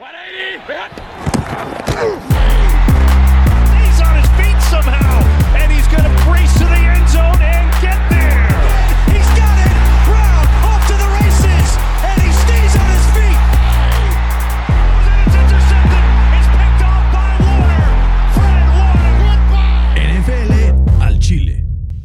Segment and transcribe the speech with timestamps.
[0.00, 2.29] 180!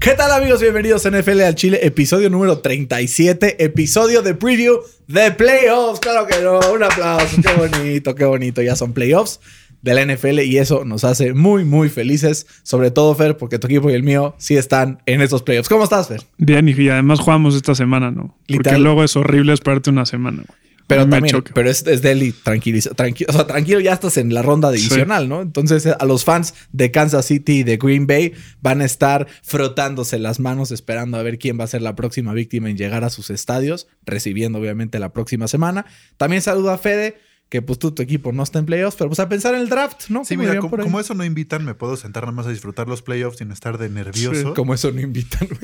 [0.05, 0.61] ¿Qué tal amigos?
[0.61, 5.99] Bienvenidos a NFL al Chile, episodio número 37, episodio de preview de playoffs.
[5.99, 8.61] Claro que no, un aplauso, qué bonito, qué bonito.
[8.61, 9.39] Ya son playoffs
[9.81, 12.45] de la NFL y eso nos hace muy, muy felices.
[12.61, 15.69] Sobre todo, Fer, porque tu equipo y el mío sí están en esos playoffs.
[15.69, 16.21] ¿Cómo estás, Fer?
[16.37, 18.37] Bien, y además jugamos esta semana, ¿no?
[18.41, 18.83] Porque Literal.
[18.83, 20.64] luego es horrible esperarte una semana, güey.
[20.87, 24.43] Pero también, pero es, es Deli, tranquiliza, tranquilo, o sea, tranquilo, ya estás en la
[24.43, 25.41] ronda divisional, ¿no?
[25.41, 29.27] Entonces, eh, a los fans de Kansas City y de Green Bay van a estar
[29.41, 33.03] frotándose las manos esperando a ver quién va a ser la próxima víctima en llegar
[33.03, 35.87] a sus estadios, recibiendo obviamente la próxima semana.
[36.17, 37.17] También saludo a Fede,
[37.55, 39.69] que pues tú, tu equipo no está en playoffs, pero pues a pensar en el
[39.69, 40.25] draft, ¿no?
[40.25, 43.01] Sí, mira, como, como eso no invitan, me puedo sentar nada más a disfrutar los
[43.01, 44.53] playoffs sin estar de nervioso.
[44.53, 45.47] Como eso no invitan.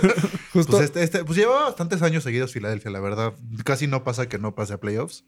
[0.52, 0.72] Justo.
[0.72, 3.34] Pues, este, este- pues lleva bastantes años seguidos Filadelfia, la verdad.
[3.64, 5.24] Casi no pasa que no pase a playoffs.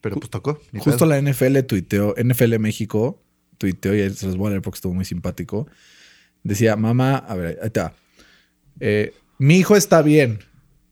[0.00, 0.60] Pero pues tocó.
[0.78, 3.22] Justo la NFL tuiteó, NFL México
[3.58, 5.66] tuiteó, y se los voy a leer porque estuvo muy simpático.
[6.44, 7.92] Decía, mamá, a ver, ahí va.
[8.80, 10.38] Eh, mi hijo está bien.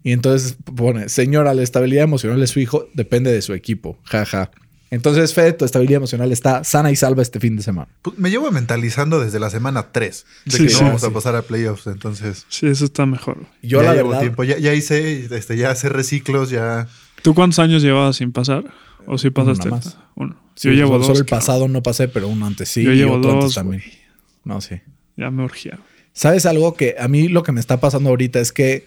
[0.07, 3.99] Y entonces pone, señora, la estabilidad emocional de su hijo depende de su equipo.
[4.05, 4.53] Jaja.
[4.89, 7.89] Entonces, Fede, tu estabilidad emocional está sana y salva este fin de semana.
[8.03, 11.09] Pues, me llevo mentalizando desde la semana 3 de Sí, que sí, no vamos sí.
[11.09, 11.89] a pasar a playoffs.
[11.89, 13.47] Entonces, Sí, eso está mejor.
[13.65, 14.45] Yo, ya la llevo verdad, tiempo.
[14.45, 16.87] Ya, ya hice, este, ya hace reciclos, ya.
[17.23, 18.63] ¿Tú cuántos años llevabas sin pasar?
[19.07, 19.70] ¿O si pasaste?
[19.70, 19.98] más.
[20.15, 20.37] Uno.
[20.55, 21.07] sí, Yo llevo solo, dos.
[21.09, 22.85] solo el pasado no pasé, pero uno antes sí.
[22.85, 23.83] Yo y llevo otro antes dos, también.
[23.85, 23.98] güey.
[24.45, 24.77] No, sí.
[25.17, 25.81] Ya me urgía.
[26.13, 28.87] ¿Sabes algo que a mí lo que me está pasando ahorita es que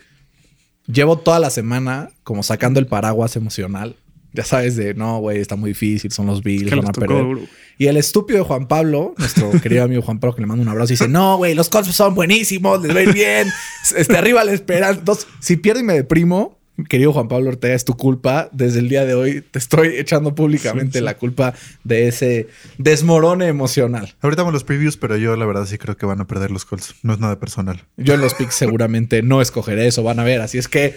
[0.92, 3.95] llevo toda la semana como sacando el paraguas emocional?
[4.32, 7.50] Ya sabes de, no, güey, está muy difícil, son los Bills, van a perder.
[7.80, 10.70] Y el estúpido de Juan Pablo, nuestro querido amigo Juan Pablo, que le mando un
[10.70, 13.48] abrazo, dice, no, güey, los Colts son buenísimos, les va a ir bien,
[13.98, 14.99] este, arriba la esperanza.
[14.99, 18.50] Entonces, si pierdo y me deprimo, querido Juan Pablo Ortega, es tu culpa.
[18.52, 21.04] Desde el día de hoy te estoy echando públicamente Sí, sí.
[21.06, 21.54] la culpa
[21.84, 22.48] de ese
[22.78, 24.16] desmorone emocional.
[24.22, 26.66] Ahorita vamos los previews, pero yo la verdad sí creo que van a perder los
[26.66, 26.95] Colts.
[27.04, 27.84] No es nada personal.
[27.98, 30.42] Yo en los picks seguramente no escogeré eso, van a ver.
[30.42, 30.95] Así es que,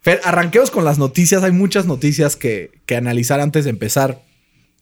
[0.00, 1.42] Fer, arranquemos con las noticias.
[1.42, 4.22] Hay muchas noticias que, que analizar antes de empezar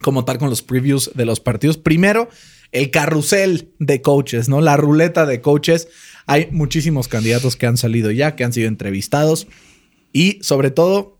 [0.01, 1.77] como tal con los previews de los partidos.
[1.77, 2.29] Primero,
[2.71, 4.61] el carrusel de coaches, ¿no?
[4.61, 5.89] La ruleta de coaches.
[6.27, 9.49] Hay muchísimos candidatos que han salido ya, que han sido entrevistados.
[10.13, 11.19] Y sobre todo,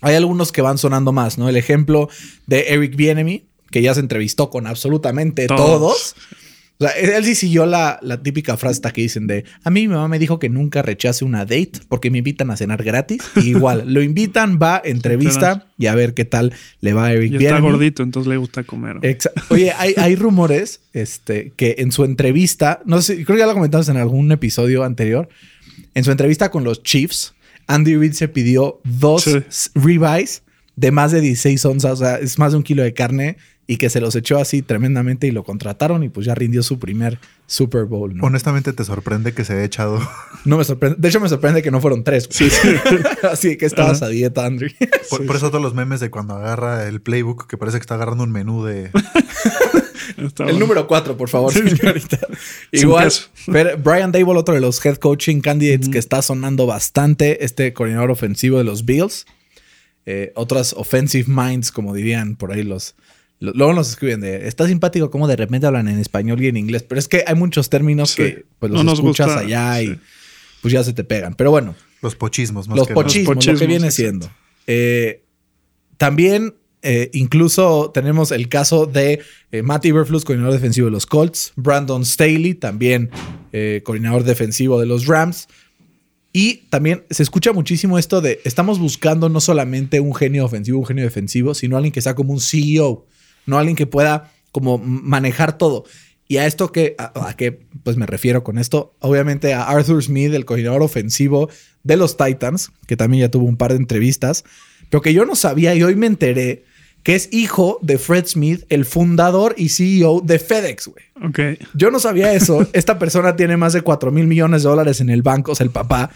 [0.00, 1.48] hay algunos que van sonando más, ¿no?
[1.48, 2.08] El ejemplo
[2.46, 5.58] de Eric Bienemy, que ya se entrevistó con absolutamente todos.
[5.58, 6.14] Todos.
[6.80, 9.88] O sea, él sí siguió la, la típica frase que dicen de a mí mi
[9.88, 13.22] mamá me dijo que nunca rechace una date porque me invitan a cenar gratis.
[13.36, 17.32] Y igual, lo invitan, va, entrevista y a ver qué tal le va a Eric
[17.32, 18.96] Y está gordito, entonces le gusta comer.
[19.50, 23.52] Oye, hay, hay rumores este, que en su entrevista, no sé, creo que ya lo
[23.52, 25.28] comentamos en algún episodio anterior,
[25.94, 27.34] en su entrevista con los Chiefs,
[27.74, 29.70] Andy Reid se pidió dos Sí.
[29.74, 30.42] ribeyes
[30.76, 33.36] de más de 16 onzas, o sea, es más de un kilo de carne
[33.66, 36.78] y que se los echó así tremendamente y lo contrataron y pues ya rindió su
[36.80, 38.16] primer Super Bowl.
[38.16, 38.24] ¿no?
[38.24, 40.00] Honestamente, te sorprende que se haya echado.
[40.46, 40.96] No me sorprende.
[40.98, 42.26] De hecho, me sorprende que no fueron tres.
[42.38, 42.50] güey.
[43.30, 44.70] así que estabas a dieta, Andrew.
[45.10, 47.96] Por, por eso todos los memes de cuando agarra el playbook, que parece que está
[47.96, 48.90] agarrando un menú de.
[50.16, 50.58] Está El bueno.
[50.60, 51.60] número cuatro, por favor, Sí.
[51.76, 52.18] señorita.
[52.72, 53.10] Sin Igual,
[53.46, 58.10] pero Brian Dable, otro de los head coaching candidates que está sonando bastante, este coordinador
[58.10, 59.26] ofensivo de los Bills.
[60.06, 62.94] Eh, otras offensive minds, como dirían por ahí los...
[63.38, 66.56] lo- Luego nos escriben de, está simpático como de repente hablan en español y en
[66.56, 68.16] inglés, pero es que hay muchos términos Sí.
[68.22, 69.98] que pues los No nos escuchas gusta, allá y sí.
[70.62, 71.34] pues ya se te pegan.
[71.34, 73.02] Pero bueno, Los pochismos, más los que nada.
[73.04, 73.94] pochismos, lo que pochismos, viene exacto.
[73.94, 74.30] siendo.
[74.66, 75.22] Eh,
[75.98, 79.20] también, eh, incluso tenemos el caso de
[79.52, 83.10] eh, Matt Iberflus, coordinador defensivo de los Colts, Brandon Staley, también
[83.52, 85.48] eh, coordinador defensivo de los Rams.
[86.32, 90.86] Y también se escucha muchísimo esto de estamos buscando no solamente un genio ofensivo, un
[90.86, 93.04] genio defensivo, sino alguien que sea como un CEO,
[93.46, 95.84] no alguien que pueda como manejar todo.
[96.28, 100.02] Y a esto que, a, a qué pues me refiero con esto, obviamente a Arthur
[100.02, 101.50] Smith, el coordinador ofensivo
[101.82, 104.44] de los Titans, que también ya tuvo un par de entrevistas,
[104.88, 106.64] pero que yo no sabía y hoy me enteré
[107.02, 111.04] que es hijo de Fred Smith, el fundador y CEO de FedEx, güey.
[111.22, 111.60] Ok.
[111.74, 112.66] Yo no sabía eso.
[112.72, 115.64] Esta persona tiene más de 4 mil millones de dólares en el banco, o sea,
[115.64, 116.10] el papá.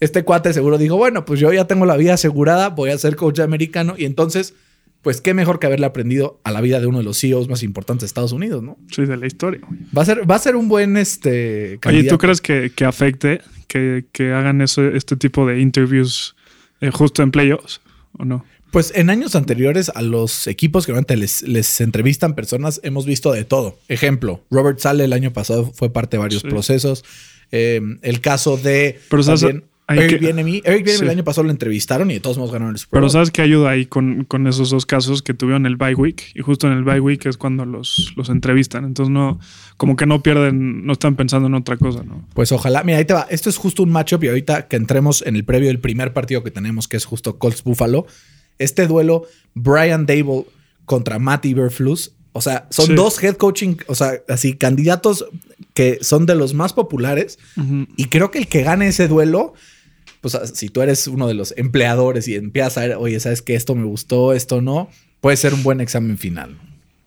[0.00, 3.16] Este cuate seguro dijo, bueno, pues yo ya tengo la vida asegurada, voy a ser
[3.16, 4.54] coach americano y entonces,
[5.00, 7.62] pues qué mejor que haberle aprendido a la vida de uno de los CEOs más
[7.62, 8.78] importantes de Estados Unidos, ¿no?
[8.90, 9.60] Sí, de la historia.
[9.66, 9.80] güey.
[9.96, 12.14] Va a ser, va a ser un buen este Oye, candidato.
[12.14, 16.36] ¿tú crees que, que afecte que, que hagan eso, este tipo de interviews
[16.80, 17.80] eh, justo en playoffs
[18.18, 18.44] o no?
[18.72, 23.30] Pues en años anteriores a los equipos que realmente les, les entrevistan personas hemos visto
[23.30, 23.78] de todo.
[23.88, 26.48] Ejemplo, Robert Sale el año pasado fue parte de varios Sí.
[26.48, 27.04] procesos.
[27.52, 29.42] Eh, el caso de Pero, ¿sabes?
[29.42, 30.62] también Hay Eric Bieniemy.
[30.64, 31.04] Eric Bieniemy Sí.
[31.04, 33.10] el año pasado lo entrevistaron y de todos modos ganaron el Super Pero.
[33.10, 36.32] ¿sabes qué ayuda ahí con, con esos dos casos que tuvieron el bye week?
[36.34, 38.86] Y justo en el bye week es cuando los, los entrevistan.
[38.86, 39.38] Entonces no,
[39.76, 42.26] como que no pierden, no están pensando en otra cosa, ¿no?
[42.32, 42.84] Pues ojalá.
[42.84, 43.26] Mira, ahí te va.
[43.28, 46.42] Esto es justo un matchup y ahorita que entremos en el previo del primer partido
[46.42, 48.06] que tenemos, que es justo Colts Buffalo.
[48.58, 50.46] Este duelo, Brian Dable
[50.84, 52.12] contra Matt Eberflus.
[52.32, 52.94] O sea, son Sí.
[52.94, 55.26] dos head coaching, o sea, así candidatos
[55.74, 57.38] que son de los más populares.
[57.96, 59.52] Y creo que el que gane ese duelo,
[60.20, 63.54] pues si tú eres uno de los empleadores y empiezas a ver, oye, sabes que
[63.54, 64.88] esto me gustó, esto no,
[65.20, 66.58] puede ser un buen examen final.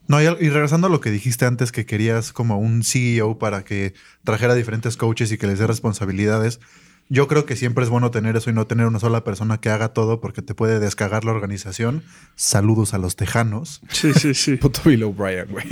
[0.08, 3.64] No, y, y regresando a lo que dijiste antes, que querías como un CEO para
[3.64, 6.60] que trajera diferentes coaches y que les dé responsabilidades.
[7.08, 9.68] Yo creo que siempre es bueno tener eso y no tener una sola persona que
[9.68, 12.02] haga todo porque te puede descagar la organización.
[12.34, 13.80] Saludos a los tejanos.
[13.90, 14.56] Sí, sí, sí.
[14.60, 15.66] Puto Bill O'Brien, güey.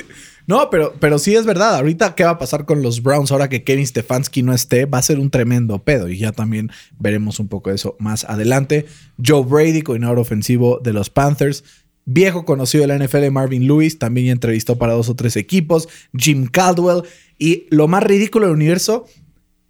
[0.46, 1.74] No, pero, pero sí es verdad.
[1.74, 4.86] Ahorita, ¿qué va a pasar con los Browns ahora que Kevin Stefanski no esté?
[4.86, 6.08] Va a ser un tremendo pedo.
[6.08, 8.86] Y ya también veremos un poco de eso más adelante.
[9.24, 11.64] Joe Brady, coordinador ofensivo de los Panthers.
[12.04, 15.88] Viejo conocido de la NFL, Marvin Lewis, también entrevistó para dos o tres equipos.
[16.16, 17.02] Jim Caldwell.
[17.38, 19.06] Y lo más ridículo del universo,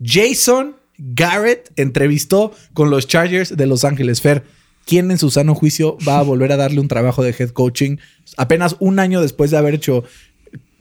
[0.03, 4.45] Jason Garrett entrevistó con los Chargers de Los Ángeles Fair.
[4.87, 7.97] ¿Quién en su sano juicio va a volver a darle un trabajo de head coaching
[8.37, 10.05] apenas un año después de haber hecho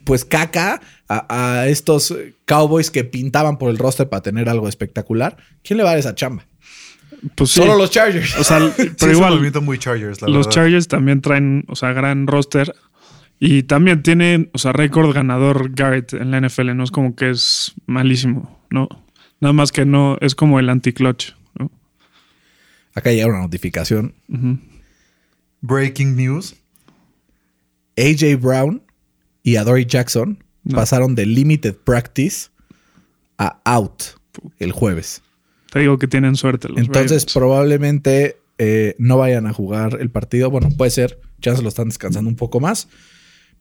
[0.04, 2.14] pues caca a, a estos
[2.46, 5.38] Cowboys que pintaban por el roster para tener algo espectacular?
[5.64, 6.46] ¿Quién le va a dar esa chamba?
[7.36, 7.62] Pues sí.
[7.62, 8.38] Solo los Chargers.
[8.38, 8.60] O sea,
[9.00, 10.52] pero igual, muy Chargers, la los verdad.
[10.52, 12.74] Chargers también traen, o sea, gran roster.
[13.40, 16.76] Y también tiene, o sea, récord ganador Garrett en la NFL.
[16.76, 18.88] No es como que es malísimo, ¿no?
[19.44, 21.70] Nada más que no, es como el anti-clutch, ¿no?
[22.96, 24.14] Acá llega una notificación.
[25.62, 26.56] Breaking news.
[27.98, 28.82] AJ Brown
[29.44, 30.76] y Adoree Jackson No.
[30.78, 32.48] pasaron de limited practice
[33.38, 34.04] a out
[34.60, 35.22] el jueves.
[35.72, 37.34] Te digo que tienen suerte los Entonces, Ravens.
[37.34, 40.50] probablemente eh, no vayan a jugar el partido.
[40.50, 42.88] Bueno, puede ser, ya se lo están descansando un poco más.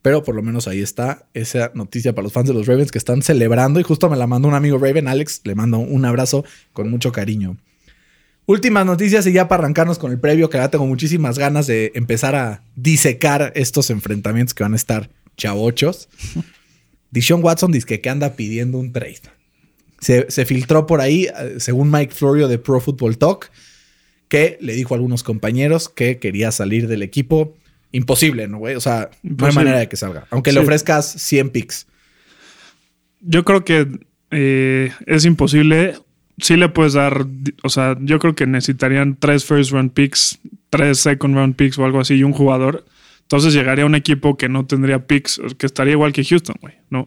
[0.03, 2.97] Pero por lo menos ahí está esa noticia para los fans de los Ravens que
[2.97, 3.79] están celebrando.
[3.79, 5.41] Y justo me la mandó un amigo Raven, Alex.
[5.45, 7.57] Le mando un abrazo con mucho cariño.
[8.45, 11.93] Últimas noticias y ya para arrancarnos con el previo, que ya tengo muchísimas ganas de
[11.95, 16.09] empezar a disecar estos enfrentamientos que van a estar chavochos.
[17.11, 19.21] Dishon Watson dice que anda pidiendo un trade.
[20.01, 23.49] Se, se filtró por ahí, eh, según Mike Florio de Pro Football Talk,
[24.27, 27.55] que le dijo a algunos compañeros que quería salir del equipo.
[27.93, 28.75] Imposible, ¿no, güey?
[28.75, 30.27] O sea, no hay manera de que salga.
[30.31, 31.87] Aunque le ofrezcas 100 picks.
[33.21, 33.87] Yo creo que
[34.31, 35.95] eh, es imposible.
[36.39, 37.25] Sí le puedes dar,
[37.63, 40.39] o sea, yo creo que necesitarían tres first round picks,
[40.71, 42.83] tres second round picks o algo así y un jugador.
[43.21, 47.05] Entonces llegaría un equipo que no tendría picks, que estaría igual que Houston, güey, ¿no?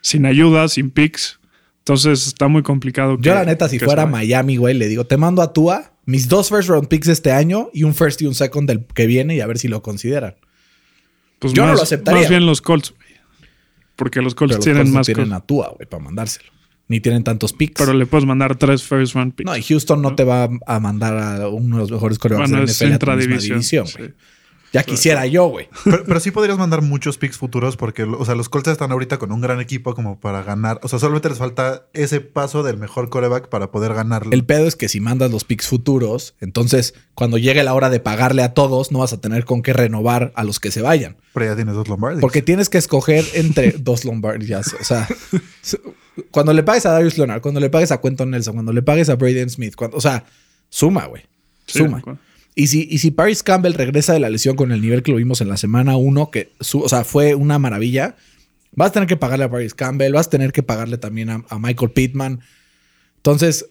[0.00, 1.40] Sin ayuda, sin picks.
[1.80, 3.16] Entonces está muy complicado.
[3.16, 4.06] Yo, que- la neta, si fuera.
[4.06, 7.32] Miami, güey, le digo, te mando a Tua mis dos first round picks de este
[7.32, 9.82] año y un first y un second del que viene y a ver si lo
[9.82, 10.36] consideran.
[11.38, 12.22] Pues yo no más- lo aceptaría.
[12.22, 13.08] Más bien los Colts, güey.
[13.94, 15.42] Porque los Colts Pero los tienen Colts no más tienen cosas.
[15.42, 16.50] a Tua, güey, para mandárselo.
[16.88, 17.74] Ni tienen tantos picks.
[17.78, 19.44] Pero le puedes mandar tres first round picks.
[19.46, 22.64] no, y Houston no te va a mandar a uno de los mejores corebacks bueno,
[22.64, 23.98] de la NFL a tu misma división, sí.
[23.98, 24.14] güey.
[24.72, 25.68] Ya quisiera yo, güey.
[25.84, 29.18] Pero, pero sí podrías mandar muchos picks futuros porque, o sea, los Colts están ahorita
[29.18, 30.78] con un gran equipo como para ganar.
[30.82, 34.32] O sea, solamente les falta ese paso del mejor coreback para poder ganarlo.
[34.32, 38.00] El pedo es que si mandas los picks futuros, entonces cuando llegue la hora de
[38.00, 41.16] pagarle a todos, no vas a tener con qué renovar a los que se vayan.
[41.32, 42.20] Pero ya tienes dos Lombardi.
[42.20, 44.74] Porque tienes que escoger entre dos Lombardias.
[44.80, 45.08] O sea,
[46.30, 49.08] cuando le pagues a Darius Leonard, cuando le pagues a Quentin Nelson, cuando le pagues
[49.08, 50.24] a Braden Smith, cuando, o sea,
[50.68, 51.22] suma, güey.
[51.66, 52.02] Sí, Suma.
[52.54, 55.18] Y si, y si Paris Campbell regresa de la lesión con el nivel que lo
[55.18, 58.16] vimos en la semana 1, que su- o sea, fue una maravilla,
[58.72, 61.44] vas a tener que pagarle a Paris Campbell, vas a tener que pagarle también a,
[61.48, 62.40] a Michael Pittman.
[63.16, 63.66] Entonces,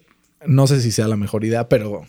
[0.46, 2.04] no sé si sea la mejor idea, pero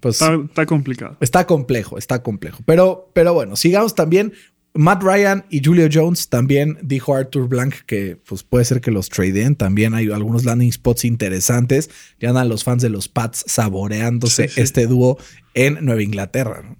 [0.00, 1.16] pues Está, está complicado.
[1.20, 2.58] está complejo, está complejo.
[2.66, 4.32] Pero, pero bueno, sigamos también.
[4.76, 9.08] Matt Ryan y Julio Jones también dijo Arthur Blank que pues puede ser que los
[9.08, 9.56] tradeen.
[9.56, 11.90] También hay algunos landing spots interesantes.
[12.20, 14.60] Ya andan los fans de los Pats saboreándose Sí, sí.
[14.60, 15.18] este dúo
[15.54, 16.62] en Nueva Inglaterra.
[16.62, 16.76] ¿no?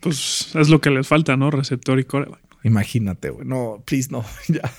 [0.00, 1.50] Pues es lo que les falta, ¿no?
[1.50, 2.40] Receptor y coreback.
[2.62, 3.46] Imagínate, güey.
[3.46, 4.24] No, please, no.
[4.48, 4.70] Ya.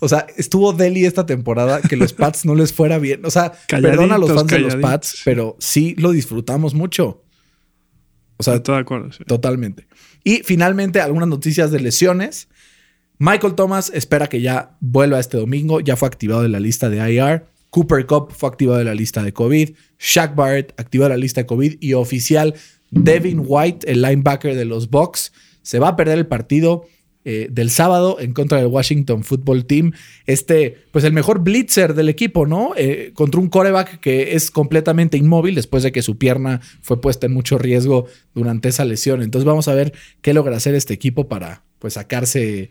[0.00, 3.24] O sea, estuvo Deli esta temporada que los Pats no les fuera bien.
[3.24, 4.74] O sea, perdona a los Calladitos, fans de los.
[4.76, 7.24] Pats, pero sí lo disfrutamos mucho.
[8.36, 9.22] O sea, Estoy de acuerdo, sí.
[9.24, 9.86] Totalmente.
[10.24, 12.48] Y finalmente, algunas noticias de lesiones.
[13.18, 15.80] Michael Thomas espera que ya vuelva este domingo.
[15.80, 17.46] Ya fue activado de la lista de IR.
[17.70, 19.70] Cooper Cup fue activado de la lista de COVID.
[19.98, 21.76] Shaq Barrett activado la lista de COVID.
[21.80, 22.54] Y oficial,
[22.90, 26.86] Devin White, el linebacker de los Bucks, se va a perder el partido
[27.24, 29.92] eh, del sábado en contra del Washington Football Team.
[30.24, 32.72] Este, pues el mejor blitzer del equipo, ¿no?
[32.78, 37.26] Eh, contra un coreback que es completamente inmóvil después de que su pierna fue puesta
[37.26, 39.20] en mucho riesgo durante esa lesión.
[39.20, 42.70] Entonces vamos a ver qué logra hacer este equipo para pues sacarse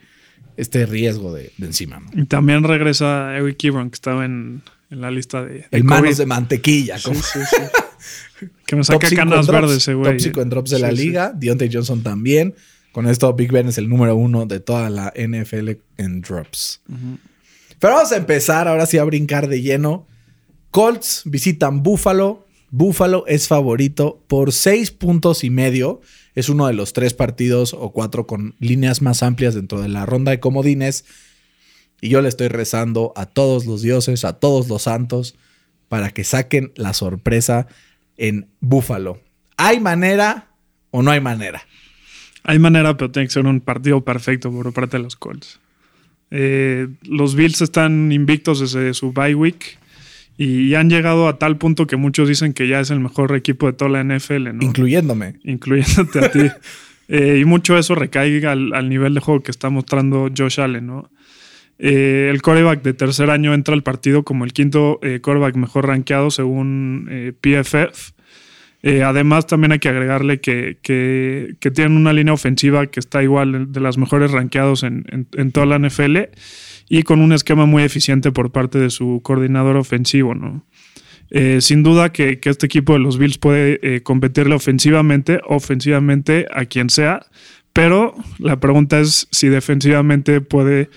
[0.57, 2.01] este riesgo de, encima.
[2.13, 5.67] Y también regresa Eric Ebron, que estaba en, la lista de...
[5.69, 6.97] el manos de mantequilla.
[8.65, 10.13] que me saca canas verdes ese güey.
[10.13, 11.31] Tóxico en drops de la liga.
[11.35, 12.55] Deontay Johnson también.
[12.91, 16.81] Con esto, Big Ben es el número uno de toda la NFL en drops.
[17.79, 20.07] Pero vamos a empezar ahora sí a brincar de lleno.
[20.71, 22.45] Colts visitan Buffalo.
[22.71, 26.01] Buffalo es favorito por seis puntos y medio.
[26.35, 30.05] Es uno de los tres partidos o cuatro con líneas más amplias dentro de la
[30.05, 31.05] ronda de comodines.
[32.01, 35.35] Y yo le estoy rezando a todos los dioses, a todos los santos,
[35.89, 37.67] para que saquen la sorpresa
[38.17, 39.21] en Buffalo.
[39.57, 40.51] ¿Hay manera
[40.91, 41.65] o no hay manera?
[42.43, 45.59] Hay manera, pero tiene que ser un partido perfecto por parte de los Colts.
[46.31, 49.79] Eh, los Bills están invictos desde su bye week
[50.37, 53.67] y han llegado a tal punto que muchos dicen que ya es el mejor equipo
[53.67, 54.63] de toda la NFL, ¿no?
[54.63, 55.35] Incluyéndome.
[55.43, 56.39] Incluyéndote a ti.
[57.11, 61.09] Eh, y mucho eso recae al, nivel de juego que está mostrando Josh Allen, ¿no?
[61.79, 66.29] Eh, el coreback de tercer año entra al partido como el quinto coreback mejor rankeado
[66.29, 67.09] según
[67.41, 68.13] PFF.
[68.81, 73.71] Eh, además, también hay que agregarle que, que, tienen una línea ofensiva que está igual
[73.71, 76.17] de las mejores rankeados en, toda la NFL
[76.87, 80.33] y con un esquema muy eficiente por parte de su coordinador ofensivo.
[81.29, 86.65] Eh, sin duda que, este equipo de los Bills puede eh, competirle ofensivamente, ofensivamente a
[86.65, 87.25] quien sea,
[87.73, 90.89] pero la pregunta es si defensivamente puede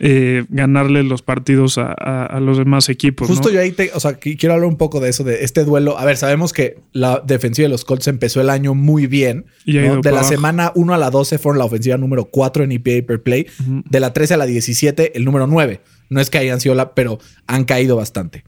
[0.00, 3.26] eh, ganarle los partidos a, los demás equipos.
[3.26, 5.98] Justo yo ahí te, o sea, quiero hablar un poco de eso, de este duelo.
[5.98, 9.46] A ver, sabemos que la defensiva de los Colts empezó el año muy bien.
[9.64, 13.22] De la semana 1 a la 12 fueron la ofensiva número 4 en EPA per
[13.22, 13.46] play.
[13.58, 15.80] De la 13 a la 17, el número 9.
[16.10, 18.44] No es que hayan sido la, pero han caído bastante.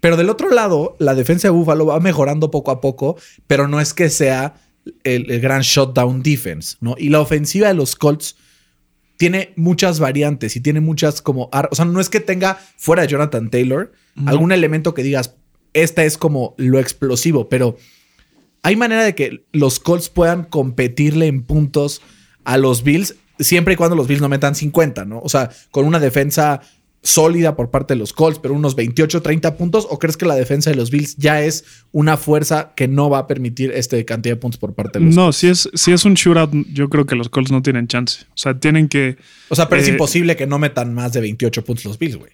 [0.00, 3.80] Pero del otro lado, la defensa de Buffalo va mejorando poco a poco, pero no
[3.80, 4.54] es que sea
[5.04, 6.94] el, el gran shutdown defense, ¿no?
[6.96, 8.36] Y la ofensiva de los Colts
[9.20, 11.50] tiene muchas variantes y tiene muchas como...
[11.70, 13.92] O sea, no es que tenga fuera de Jonathan Taylor
[14.24, 15.36] algún elemento que digas,
[15.74, 17.76] esta es como lo explosivo, pero
[18.62, 22.00] hay manera de que los Colts puedan competirle en puntos
[22.44, 25.20] a los Bills siempre y cuando los Bills no metan 50, ¿no?
[25.20, 26.62] O sea, con una defensa
[27.02, 29.86] sólida por parte de los Colts, pero unos 28, 30 puntos?
[29.90, 33.20] ¿O crees que la defensa de los Bills ya es una fuerza que no va
[33.20, 36.04] a permitir este cantidad de puntos por parte de los No, si es, si es
[36.04, 38.24] un shootout, yo creo que los Colts no tienen chance.
[38.30, 39.16] O sea, tienen que.
[39.48, 42.16] O sea, pero es eh, imposible que no metan más de 28 puntos los Bills,
[42.16, 42.32] güey.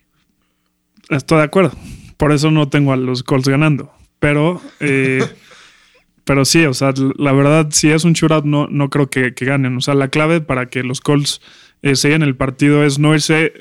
[1.11, 1.73] Estoy de acuerdo.
[2.17, 3.93] Por eso no tengo a los Colts ganando.
[4.19, 4.61] Pero.
[4.81, 5.25] Eh,
[6.25, 9.77] pero sí, o sea, la verdad, si es un shootout, no, no creo que, ganen.
[9.77, 11.41] O sea, la clave para que los Colts
[11.83, 13.53] eh, sigan el partido es no irse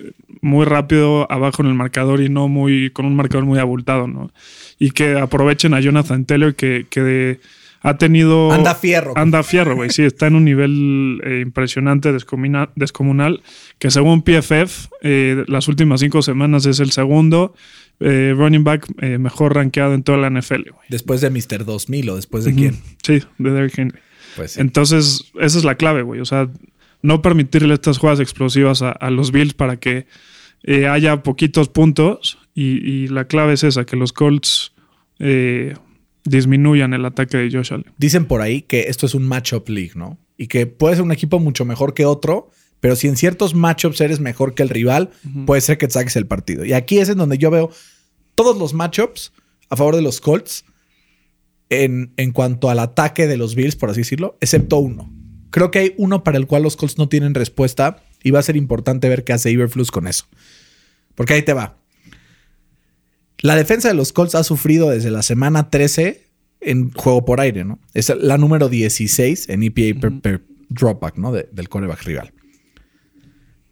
[0.45, 4.31] muy rápido abajo en el marcador y no muy con un marcador muy abultado, ¿no?
[4.77, 7.39] Y que aprovechen a Jonathan Taylor que,
[7.81, 8.51] ha tenido...
[8.51, 9.13] Anda fierro.
[9.15, 9.91] Anda fierro, güey.
[9.91, 13.43] Sí, está en un nivel eh, impresionante, descomunal,
[13.77, 17.53] que según PFF, eh, las últimas cinco semanas es el segundo
[17.99, 18.87] eh, running back
[19.19, 20.87] mejor rankeado en toda la NFL, güey.
[20.89, 21.63] Después de Mr.
[21.63, 22.77] 2000 o después de quién?
[23.03, 23.99] Sí, de Derrick Henry.
[24.35, 26.19] Pues Entonces, esa es la clave, güey.
[26.19, 26.49] O sea,
[27.05, 30.07] no permitirle estas jugadas explosivas a los Bills para que
[30.67, 34.73] eh, haya poquitos puntos y, la clave es esa, que los Colts
[35.19, 35.75] eh,
[36.23, 37.93] disminuyan el ataque de Josh Allen.
[37.97, 40.17] Dicen por ahí que esto es un matchup league, ¿no?
[40.37, 44.01] Y que puede ser un equipo mucho mejor que otro, pero si en ciertos matchups
[44.01, 45.11] eres mejor que el rival,
[45.45, 46.65] puede ser que te saques el partido.
[46.65, 47.69] Y aquí es en donde yo veo
[48.33, 49.33] todos los matchups
[49.69, 50.65] a favor de los Colts
[51.69, 55.11] en, en cuanto al ataque de los Bills, por así decirlo, excepto uno.
[55.55, 58.43] Creo que hay uno para el cual los Colts no tienen respuesta y va a
[58.43, 60.25] ser importante ver qué hace Iberflux con eso.
[61.15, 61.77] Porque ahí te va.
[63.39, 66.25] La defensa de los Colts ha sufrido desde la semana 13
[66.59, 67.79] en juego por aire, ¿no?
[67.93, 71.31] Es la número 16 en EPA per, dropback, ¿no?
[71.31, 72.33] del coreback rival.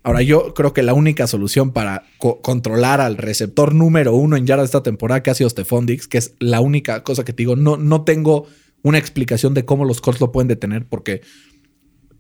[0.03, 4.67] Ahora, yo creo que la única solución para controlar al receptor número uno en yardas
[4.67, 7.57] esta temporada, que ha sido Stephon Dix, que es la única cosa que te digo,
[7.57, 8.47] no, no tengo
[8.83, 11.21] una explicación de cómo los Colts lo pueden detener, porque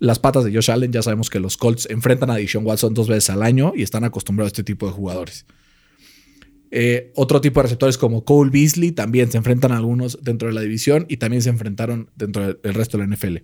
[0.03, 3.07] las patas de Josh Allen, ya sabemos que los Colts enfrentan a Dishon Watson dos
[3.07, 5.45] veces al año y están acostumbrados a este tipo de jugadores.
[6.71, 10.55] Eh, otro tipo de receptores como Cole Beasley también se enfrentan a algunos dentro de
[10.55, 13.37] la división y también se enfrentaron dentro del resto de la NFL.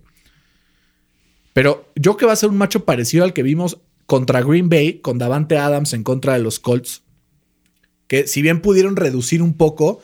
[1.54, 4.98] Pero yo que va a ser un macho parecido al que vimos contra Green Bay,
[4.98, 7.04] con Davante Adams en contra de los Colts,
[8.06, 10.02] que si bien pudieron reducir un poco,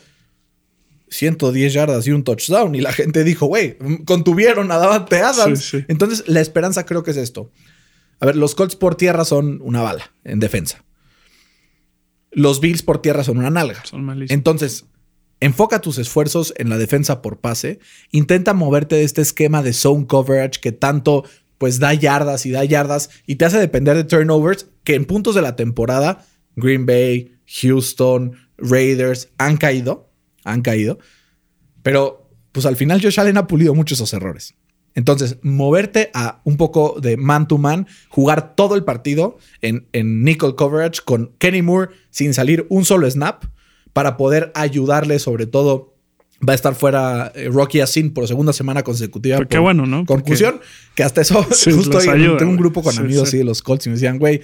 [1.08, 2.74] 110 yardas y un touchdown.
[2.74, 5.60] Y la gente dijo, güey, contuvieron a Davante Adams.
[5.60, 5.84] Sí, sí.
[5.88, 7.50] Entonces, la esperanza creo que es esto.
[8.20, 10.84] A ver, los Colts por tierra son una bala en defensa.
[12.30, 13.84] Los Bills por tierra son una nalga.
[13.84, 14.30] Son malísimos.
[14.36, 14.86] Entonces,
[15.40, 17.78] enfoca tus esfuerzos en la defensa por pase.
[18.10, 21.24] Intenta moverte de este esquema de zone coverage que tanto
[21.58, 25.34] pues da yardas y da yardas y te hace depender de turnovers que en puntos
[25.34, 30.10] de la temporada Green Bay, Houston, Raiders han caído,
[30.46, 30.98] han caído.
[31.82, 34.54] Pero pues al final Josh Allen ha pulido muchos esos errores.
[34.94, 40.24] Entonces, moverte a un poco de man to man, jugar todo el partido en, en
[40.24, 43.44] nickel coverage con Kenny Moore sin salir un solo snap
[43.92, 45.92] para poder ayudarle, sobre todo.
[46.46, 49.36] Va a estar fuera eh, Rocky Asin por segunda semana consecutiva.
[49.38, 50.04] Pero qué por bueno, ¿no?
[50.04, 50.60] Porque- Concusión,
[50.94, 53.36] que hasta eso, Sí, justo ayuda, tengo un grupo con Sí, amigos sí.
[53.36, 54.40] así de los Colts y me decían, güey,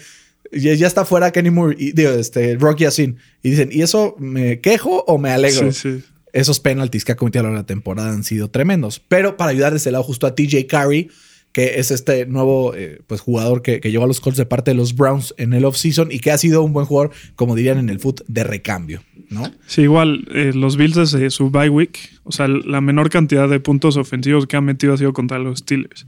[0.53, 3.17] ya, ya está fuera Kenny Moore y digo, este, Rocky Asin.
[3.43, 5.73] Y dicen, ¿y eso me quejo o me alegro?
[5.73, 6.05] Sí, sí.
[6.33, 9.01] esos penalties que ha cometido a la temporada han sido tremendos.
[9.01, 11.11] Pero para ayudar de ese lado justo a TJ Carey,
[11.53, 14.71] que es este nuevo eh, pues, jugador que, que llegó a los Colts de parte
[14.71, 17.79] de los Browns en el offseason y que ha sido un buen jugador, como dirían
[17.79, 19.53] en el foot, de recambio, ¿no?
[19.67, 23.61] Sí, igual, eh, los Bills desde su bye week, o sea, la menor cantidad de
[23.61, 26.07] puntos ofensivos que han metido ha sido contra los Steelers.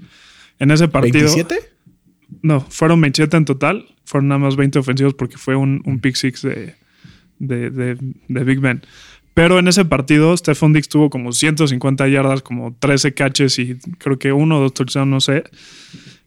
[0.59, 1.29] En ese partido.
[1.29, 1.59] ¿27?
[2.43, 3.87] No, fueron 27 en total.
[4.05, 6.75] Fueron nada más 20 ofensivos porque fue un, un pick six de,
[7.39, 8.83] de, de- Big Ben.
[9.35, 14.19] Pero en ese partido, Stephon Dix tuvo como 150 yardas, como 13 catches y creo
[14.19, 15.43] que uno o dos touchdowns, no sé.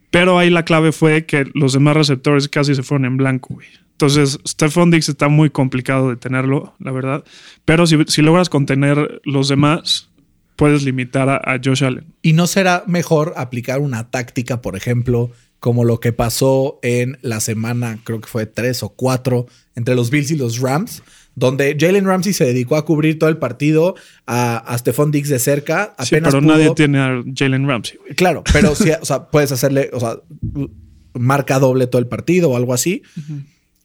[0.09, 3.67] Pero ahí la clave fue que los demás receptores casi se fueron en blanco, güey.
[3.93, 7.23] Entonces, Stephon Dix está muy complicado de tenerlo, la verdad.
[7.65, 10.09] Pero si, si logras contener los demás,
[10.55, 12.05] puedes limitar a, a Josh Allen.
[12.21, 17.39] ¿Y no será mejor aplicar una táctica, por ejemplo, como lo que pasó en la
[17.39, 21.01] semana, creo que fue tres o cuatro, entre los Bills y los Rams,
[21.35, 23.95] donde Jalen Ramsey se dedicó a cubrir todo el partido
[24.25, 25.95] a, a Stephon Diggs de cerca?
[25.99, 28.15] Sí, Apenas pero pudo- nadie tiene a Jalen Ramsey, güey.
[28.15, 30.17] Claro, pero sí, o sea, puedes hacerle, o sea,
[31.13, 33.03] marca doble todo el partido o algo así.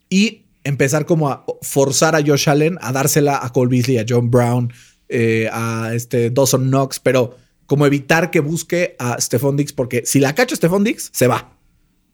[0.08, 4.30] Y empezar como a forzar a Josh Allen a dársela a Cole Beasley, a John
[4.30, 4.72] Brown,
[5.08, 10.20] eh, a este Dawson Knox, pero como evitar que busque a Stephon Diggs, porque si
[10.20, 11.51] la cacha Stephon Diggs, se va.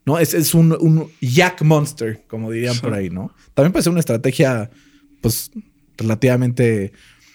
[0.09, 0.19] ¿No?
[0.19, 3.31] Es, es un, un Jack Monster, como dirían por ahí, ¿no?
[3.55, 4.71] También puede ser una estrategia,
[5.21, 5.51] pues,
[5.99, 6.93] relativamente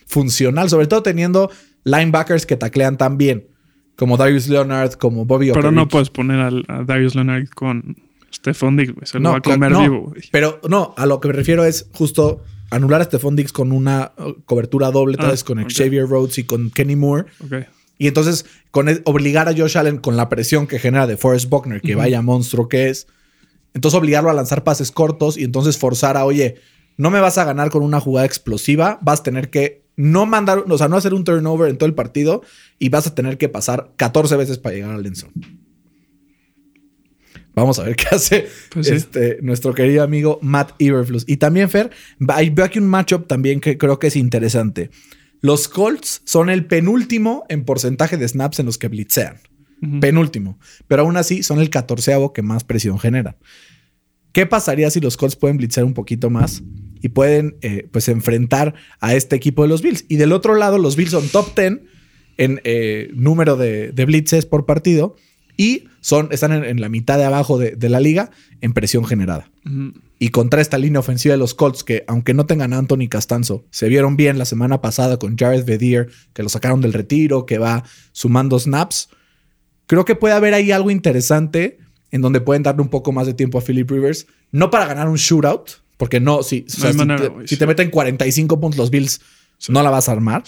[0.07, 1.51] funcional, sobre todo teniendo
[1.83, 3.45] linebackers que taclean tan bien,
[3.95, 7.95] como Darius Leonard, como Bobby Pero no puedes poner al- a, Darius Leonard con
[8.33, 8.93] Stephon Diggs.
[9.11, 9.81] Se lo va a comer no.
[9.81, 10.21] vivo, güey.
[10.31, 14.13] Pero no, a lo que me refiero es justo anular a Stephon Diggs con una
[14.17, 15.63] uh, cobertura doble, tal Ah, vez con.
[15.69, 17.25] Xavier Rhodes y con Kenny Moore.
[17.45, 17.53] Ok.
[17.97, 21.49] Y entonces con el- obligar a Josh Allen con la presión que genera de Forrest
[21.49, 23.07] Buckner, que vaya monstruo que es.
[23.73, 26.55] Entonces obligarlo a lanzar pases cortos y entonces forzar a, oye,
[26.97, 30.63] no me vas a ganar con una jugada explosiva, vas a tener que no mandar,
[30.67, 32.41] o sea, no hacer un turnover en todo el partido
[32.79, 35.33] y vas a tener que pasar 14 veces para llegar al endzone.
[37.55, 38.93] Vamos a ver qué hace Pues sí.
[38.93, 41.23] este, nuestro querido amigo Matt Iberflus.
[41.27, 44.89] Y también, Fer, veo aquí un matchup también que creo que es interesante.
[45.43, 49.39] Los Colts son el penúltimo en porcentaje de snaps en los que blitzean.
[49.99, 50.57] Penúltimo.
[50.87, 53.35] Pero aún así son el catorceavo que más presión generan.
[54.31, 56.63] ¿Qué pasaría si los Colts pueden blitzear un poquito más
[57.01, 60.05] y pueden eh, pues enfrentar a este equipo de los Bills?
[60.07, 61.81] Y del otro lado, los Bills son top 10
[62.37, 65.17] en eh, número de, de blitzes por partido
[65.57, 69.03] y son, están en, en la mitad de abajo de, de la liga en presión
[69.03, 69.51] generada.
[70.23, 73.65] Y contra esta línea ofensiva de los Colts, que aunque no tengan a Anthony Castanzo,
[73.71, 77.57] se vieron bien la semana pasada con Jared Vedir, que lo sacaron del retiro, que
[77.57, 77.83] va
[78.13, 79.09] sumando snaps.
[79.85, 81.77] Creo que puede haber ahí algo interesante
[82.11, 85.09] en donde pueden darle un poco más de tiempo a Philip Rivers, no para ganar
[85.09, 88.89] un shootout, porque no, si, o sea, hay si te, si meten 45 puntos los
[88.91, 89.19] Bills,
[89.67, 90.43] no la vas a armar.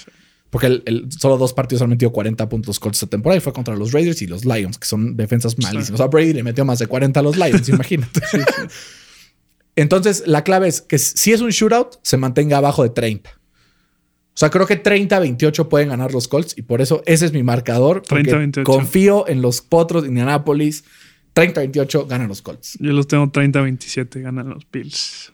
[0.51, 3.41] Porque el- el- solo dos partidos han metido 40 puntos los Colts esta temporada y
[3.41, 5.91] fue contra los Raiders y los Lions, que son defensas malísimas.
[5.91, 8.21] O sea, Brady le metió más de 40 a los Lions, imagínate.
[9.75, 13.29] Entonces, la clave es que si es un shootout, se mantenga abajo de 30.
[13.29, 17.43] O sea, creo que 30-28 pueden ganar los Colts y por eso ese es mi
[17.43, 18.03] marcador.
[18.07, 18.63] porque 30-28.
[18.63, 20.83] Confío en los potros de Indianapolis.
[21.35, 22.77] 30-28 ganan los Colts.
[22.79, 25.31] Yo los tengo 30-27, ganan los Bills.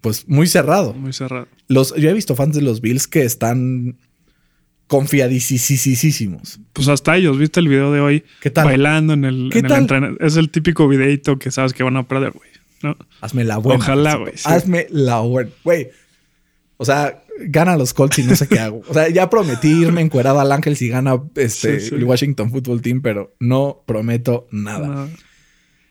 [0.00, 0.92] Pues muy cerrado.
[0.94, 1.46] Muy cerrado.
[1.68, 3.96] Los, yo he visto fans de los Bills que están
[4.88, 6.58] confiadísimos.
[6.72, 8.24] Pues hasta ellos, ¿viste el video de hoy?
[8.40, 8.64] ¿Qué tal?
[8.64, 10.16] Bailando en el, ¿Qué en el tal?
[10.18, 12.49] Es el típico videito que sabes que van a perder, güey.
[12.82, 12.96] ¿No?
[13.20, 13.82] Hazme la buena.
[13.82, 14.44] Ojalá, güey, sí.
[14.44, 15.50] Hazme la buena.
[15.64, 15.90] Güey.
[16.76, 18.82] O sea, gana los Colts y no sé qué hago.
[18.88, 21.94] O sea, ya prometí irme encuerado al Ángel si gana este, Sí, sí.
[21.94, 24.88] el Washington Football Team, pero no prometo nada.
[24.88, 25.08] No.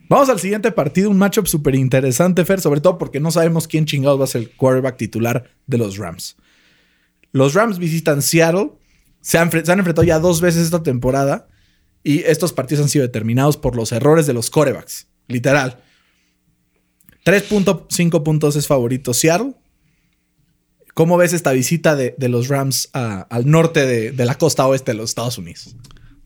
[0.10, 3.86] Vamos al siguiente partido, un matchup súper interesante, Fer, sobre todo porque no sabemos quién
[3.86, 6.36] chingados va a ser el quarterback titular de los Rams.
[7.32, 8.71] Los Rams visitan Seattle.
[9.21, 11.47] Se han, se han, enfrentado ya dos veces esta temporada.
[12.04, 15.08] Y estos partidos han sido determinados por los errores de los corebacks.
[15.28, 15.84] Literal.
[17.30, 19.54] 3.5 puntos es favorito Seattle.
[20.96, 24.65] ¿Cómo ves esta visita de, de los Rams a, al norte de, de, la costa
[24.65, 25.76] oeste de los Estados Unidos?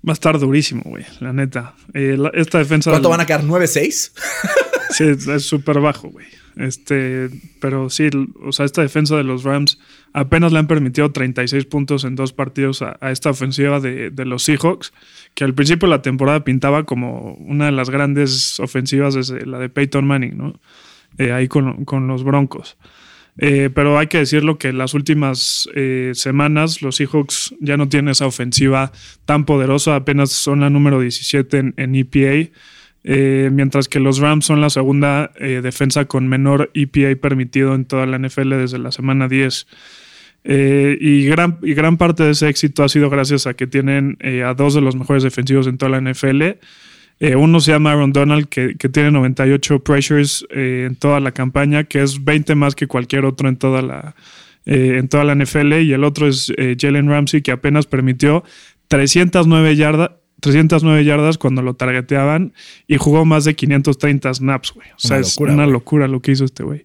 [0.08, 1.76] Va a estar durísimo, güey, la neta.
[1.94, 2.90] Eh, la, esta defensa.
[2.90, 3.18] ¿Cuánto del...
[3.18, 3.44] van a quedar?
[3.44, 4.14] ¿9-6?
[4.92, 6.26] sí, es súper bajo, güey.
[6.56, 8.10] Este, pero sí,
[8.42, 9.80] o sea, esta defensa de los Rams
[10.14, 14.26] apenas le han permitido 36 puntos en dos partidos a, a esta ofensiva de, de,
[14.26, 14.94] los Seahawks,
[15.34, 19.60] que al principio de la temporada pintaba como una de las grandes ofensivas desde la
[19.60, 20.60] de Peyton Manning, ¿no?
[21.18, 22.78] Eh, ahí con, con, los Broncos.
[23.38, 28.10] Eh, pero hay que decirlo que las últimas eh, semanas los Seahawks ya no tienen
[28.10, 28.92] esa ofensiva
[29.26, 32.52] tan poderosa, apenas son la número 17 en, en EPA.
[33.06, 38.06] Eh, mientras que los Rams son la segunda defensa con menor EPA permitido en toda
[38.06, 39.68] la NFL desde la semana 10.
[40.46, 44.18] Eh, y, gran, y gran parte de ese éxito ha sido gracias a que tienen
[44.46, 46.44] a dos de los mejores defensivos en toda la NFL.
[47.20, 52.02] Uno se llama Aaron Donald, que, que tiene 98 pressures en toda la campaña, que
[52.02, 54.16] es 20 más que cualquier otro en toda la,
[54.66, 55.74] en toda la NFL.
[55.82, 58.44] Y el otro es Jalen Ramsey, que apenas permitió
[58.90, 60.12] 309 yardas
[60.44, 62.54] 309 yardas cuando lo targeteaban
[62.86, 64.88] y jugó más de 530 snaps, güey.
[64.90, 65.72] O sea, una es una wey.
[65.72, 66.84] locura lo que hizo este güey.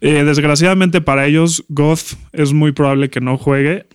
[0.00, 3.86] Eh, desgraciadamente para ellos, Goff es muy probable que no juegue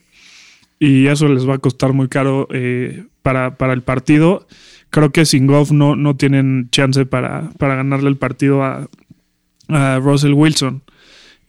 [0.79, 4.47] y eso les va a costar muy caro eh, para, para, el partido.
[4.95, 8.87] Creo que sin Goff no, no tienen chance para, para ganarle el partido a,
[9.67, 10.83] a Russell Wilson.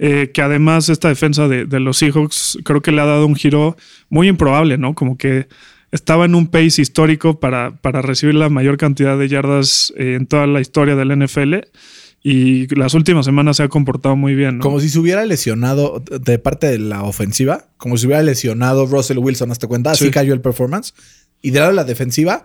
[0.01, 3.37] Eh, que además esta defensa de, de los Seahawks creo que le ha dado un
[3.37, 3.77] giro
[4.09, 4.97] muy improbable, ¿no?
[4.97, 5.47] Como que
[5.93, 10.27] estaba en un pace histórico para, para recibir la mayor cantidad de yardas eh, en
[10.27, 11.55] toda la historia del NFL.
[12.25, 14.59] Y las últimas semanas se ha comportado muy bien.
[14.59, 14.63] ¿no?
[14.65, 19.19] Como si se hubiera lesionado de parte de la ofensiva, como si hubiera lesionado Russell
[19.19, 20.11] Wilson, hasta cuenta, así sí.
[20.11, 20.95] cayó el performance.
[21.43, 22.45] Y de lado de la defensiva,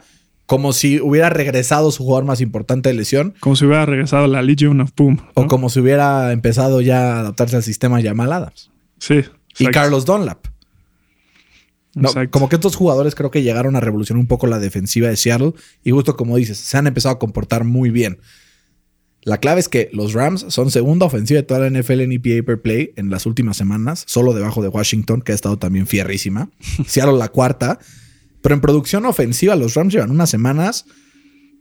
[0.51, 3.33] como si hubiera regresado su jugador más importante de lesión.
[3.39, 5.15] Como si hubiera regresado la Legion of Boom.
[5.15, 5.31] ¿no?
[5.35, 8.69] O como si hubiera empezado ya a adaptarse al sistema Jamal Adams.
[8.99, 9.13] Sí.
[9.13, 9.37] Exacto.
[9.59, 10.47] Y Carlos Dunlap.
[11.93, 15.15] No, como que estos jugadores creo que llegaron a revolucionar un poco la defensiva de
[15.15, 15.53] Seattle
[15.85, 18.19] y justo como dices, se han empezado a comportar muy bien.
[19.21, 22.45] La clave es que los Rams son segunda ofensiva de toda la NFL en EPA
[22.45, 26.49] per play en las últimas semanas, solo debajo de Washington, que ha estado también fierrísima.
[26.87, 27.79] Seattle la cuarta.
[28.41, 30.85] Pero en producción ofensiva, los Rams llevan unas semanas,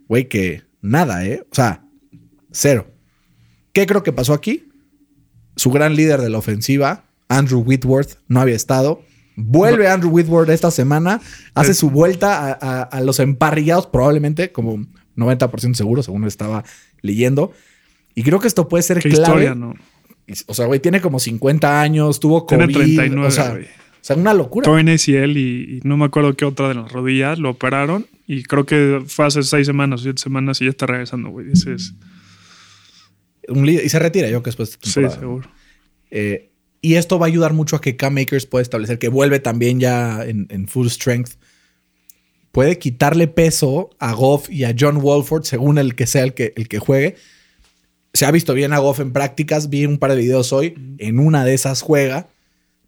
[0.09, 1.47] güey, que nada, ¿eh?
[1.51, 1.85] O sea,
[2.51, 2.91] cero.
[3.73, 4.69] ¿Qué creo que pasó aquí?
[5.57, 9.03] Su gran líder de la ofensiva, Andrew Whitworth, no había estado.
[9.37, 9.91] Vuelve no.
[9.91, 11.21] Andrew Whitworth esta semana,
[11.55, 14.85] hace su vuelta a, a, a los emparrillados, probablemente como
[15.17, 16.65] 90% seguro, según estaba
[17.03, 17.53] leyendo.
[18.15, 19.23] Y creo que esto puede ser Qué clave.
[19.23, 19.75] Historia, ¿no?
[20.47, 22.67] O sea, güey, tiene como 50 años, tuvo COVID.
[22.67, 23.59] Tiene 39, o, sea, o
[24.03, 24.65] sea, una locura.
[24.65, 28.43] Torn ACL y, y, no me acuerdo qué otra de las rodillas, lo operaron y
[28.43, 31.51] creo que fue hace seis semanas, siete semanas y ya está regresando, güey.
[31.53, 31.95] Ese es...
[33.49, 35.51] Un y se retira yo que después de Sí, seguro.
[36.11, 36.51] Eh,
[36.83, 39.81] y esto va a ayudar mucho a que Cam Makers pueda establecer que vuelve también
[39.81, 41.33] ya en, en full strength
[42.53, 46.53] puede quitarle peso a Goff y a John Wolford, según el que sea el que,
[46.57, 47.17] el que juegue.
[48.13, 51.19] Se ha visto bien a Goff en prácticas, vi un par de videos hoy, en
[51.19, 52.29] una de esas juega.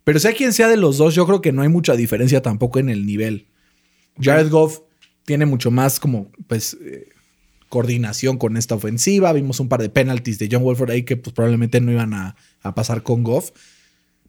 [0.04, 2.78] Pero sea quien sea de los dos, yo creo que no hay mucha diferencia tampoco
[2.78, 3.46] en el nivel.
[4.20, 4.80] Jared Goff
[5.24, 7.08] tiene mucho más como, pues, eh,
[7.68, 9.32] coordinación con esta ofensiva.
[9.32, 12.36] Vimos un par de penalties de John Wolford ahí que pues, probablemente no iban a,
[12.62, 13.50] a pasar con Goff.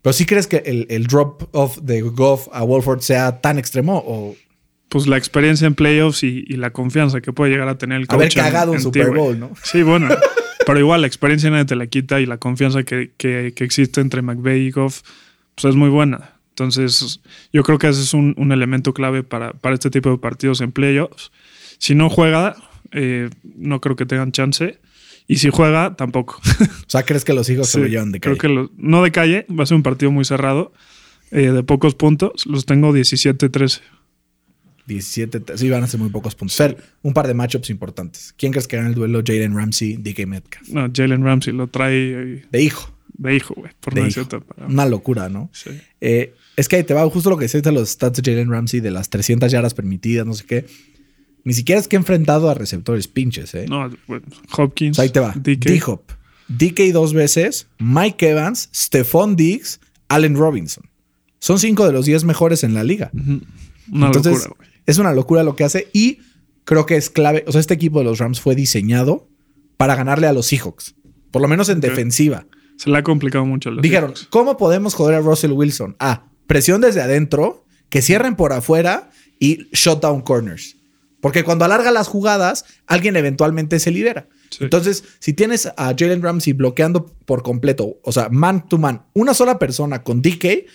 [0.02, 4.04] Pero sí crees que el, el drop off de Goff a Wolford sea tan extremo
[4.06, 4.36] o
[4.90, 8.08] pues la experiencia en playoffs y, y, la confianza que puede llegar a tener el
[8.08, 8.16] coach.
[8.16, 9.52] Haber cagado en, un Super Bowl, ¿no?
[9.64, 10.08] Sí, bueno.
[10.68, 14.02] pero igual la experiencia nadie te la quita y la confianza que, que, que, existe
[14.02, 15.02] entre McVeigh y Goff
[15.56, 16.34] pues es muy buena.
[16.50, 17.20] Entonces,
[17.52, 20.62] yo creo que ese es un, un elemento clave para, para, este tipo de partidos
[20.62, 21.32] en playoffs.
[21.80, 22.56] Si no juega,
[22.92, 24.80] eh, no creo que tengan chance.
[25.28, 26.40] Y si juega, tampoco.
[26.62, 28.38] O sea, ¿crees que los hijos sí, se lo llevan de calle?
[28.38, 30.74] Creo que lo, no de calle, va a ser un partido muy cerrado,
[31.32, 32.46] eh, de pocos puntos.
[32.46, 33.82] Los tengo 17-13.
[34.86, 36.62] 17, sí, van a ser muy pocos puntos.
[37.02, 38.36] Un par de matchups importantes.
[38.38, 39.22] ¿Quién crees que gana el duelo?
[39.26, 40.70] Jalen Ramsey, DK Metcalf.
[40.70, 42.46] No, Jalen Ramsey lo trae.
[42.52, 42.93] De hijo.
[43.14, 43.72] De hijo, güey.
[43.80, 44.22] Por de no hijo.
[44.68, 45.50] Una locura, ¿no?
[45.54, 45.70] Sí.
[46.02, 48.50] Eh, es que ahí te va justo lo que decías de los stats de Jalen
[48.50, 50.66] Ramsey, de las 300 yardas permitidas, no sé qué.
[51.44, 53.66] Ni siquiera es que ha enfrentado a receptores pinches, ¿eh?
[53.68, 54.26] No, bueno,
[54.58, 54.92] Hopkins.
[54.92, 55.34] O sea, ahí te va.
[55.36, 56.02] D-Hop.
[56.48, 60.86] DK dos veces, Mike Evans, Stephon Diggs, Allen Robinson.
[61.40, 63.12] Son cinco de los 10 mejores en la liga.
[63.14, 63.42] Uh -huh.
[63.92, 64.70] Una Entonces, locura, güey.
[64.86, 66.20] Es una locura lo que hace y
[66.64, 67.44] creo que es clave.
[67.48, 69.28] O sea, este equipo de los Rams fue diseñado
[69.78, 70.96] para ganarle a los Seahawks.
[71.32, 71.90] Por lo menos en okay.
[71.90, 72.46] defensiva.
[72.78, 73.70] Se le ha complicado mucho.
[73.70, 74.28] A los Dijeron, Seahawks.
[74.30, 75.96] ¿cómo podemos joder a Russell Wilson?
[76.00, 79.10] Ah, presión desde adentro, que cierren por afuera
[79.40, 80.78] y shutdown corners.
[81.22, 84.28] Porque cuando alarga las jugadas, alguien eventualmente se libera.
[84.50, 84.66] Sí.
[84.66, 89.34] Entonces, si tienes a Jalen Ramsey bloqueando por completo, o sea, man to man, una
[89.34, 90.66] sola persona con DK,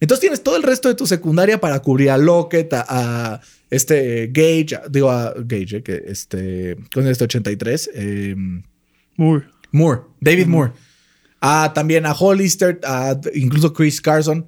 [0.00, 2.84] entonces tienes todo el resto de tu secundaria para cubrir a Lockett, a,
[3.34, 8.34] a este Gage, a- digo a Gage, eh, que este, con este 83, eh,
[9.16, 9.42] Muy.
[9.72, 10.72] Moore, David Moore.
[11.40, 14.46] A, también a Hollister, a incluso Chris Carson.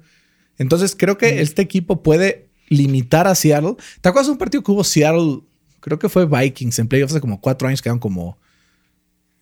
[0.57, 3.75] Entonces creo que este equipo puede limitar a Seattle.
[4.01, 5.41] ¿Te acuerdas de un partido que hubo Seattle?
[5.79, 8.37] Creo que fue Vikings en playoffs hace como cuatro años, quedaron como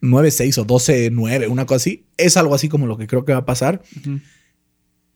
[0.02, 2.06] 9-6 o 12-9, una cosa así.
[2.18, 3.82] Es algo así como lo que creo que va a pasar.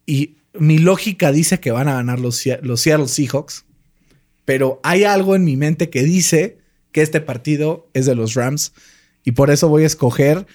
[0.05, 3.65] Y mi lógica dice que van a ganar los, los Seattle Seahawks,
[4.45, 6.59] pero hay algo en mi mente que dice
[6.91, 8.73] que este partido es de los Rams
[9.23, 10.45] y por eso voy a escoger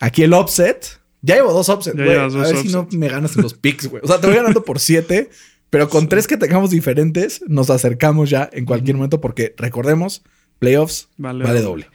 [0.00, 1.00] aquí el offset.
[1.22, 2.16] Ya llevo dos Ya güey.
[2.16, 4.02] A ver si no me ganas en los picks, güey.
[4.04, 5.30] O sea, te voy ganando por siete,
[5.70, 10.22] pero con tres que tengamos diferentes, nos acercamos ya en cualquier momento porque recordemos,
[10.58, 11.86] playoffs Vale vale, doble.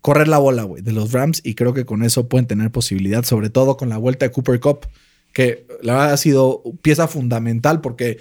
[0.00, 3.24] Correr la bola, güey, de los Rams y creo que con eso pueden tener posibilidad,
[3.24, 4.86] sobre todo con la vuelta de Cooper Cup,
[5.34, 8.18] que la verdad ha sido pieza fundamental porque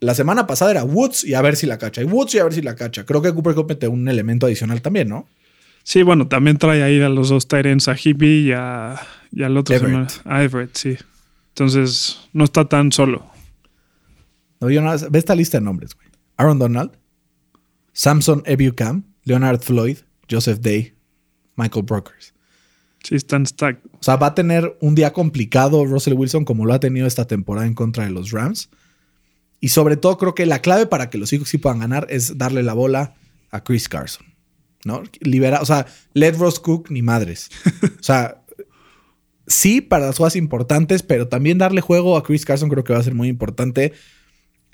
[0.00, 2.44] la semana pasada era Woods y a ver si la cacha, y Woods y a
[2.44, 3.06] ver si la cacha.
[3.06, 5.26] Creo que Cooper Cup mete un elemento adicional también, ¿no?
[5.84, 9.56] Sí, bueno, también trae ahí a los dos Tyrants, a Hippie y, a, y al
[9.56, 9.76] otro.
[9.76, 10.12] Everett.
[10.24, 10.96] A Everett, sí.
[11.50, 13.26] Entonces, no está tan solo.
[14.60, 16.08] No, yo nada, ve esta lista de nombres, güey.
[16.38, 16.90] Aaron Donald,
[17.92, 20.94] Samson Ebucam, Leonard Floyd, Joseph Day,
[21.54, 22.32] Michael Brokers.
[23.02, 23.84] Sí, están stacked.
[23.92, 27.26] O sea, va a tener un día complicado Russell Wilson como lo ha tenido esta
[27.26, 28.70] temporada en contra de los Rams.
[29.60, 32.38] Y sobre todo creo que la clave para que los Seahawks sí puedan ganar es
[32.38, 33.14] darle la bola
[33.50, 34.33] a Chris Carson.
[34.84, 35.02] ¿No?
[35.20, 37.50] Libera, o sea, let Ross Cook ni madres.
[38.00, 38.42] O sea,
[39.46, 42.98] sí para las jugadas importantes, pero también darle juego a Chris Carson creo que va
[42.98, 43.92] a ser muy importante.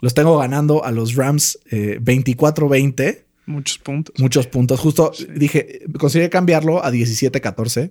[0.00, 4.14] Los tengo ganando a los Rams eh, 24-20 Muchos puntos.
[4.18, 4.80] muchos puntos.
[4.80, 7.90] Justo dije, conseguí cambiarlo a 17-14,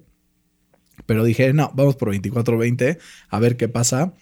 [1.05, 2.97] pero dije, no, vamos por 24-20,
[3.29, 4.13] a ver qué pasa.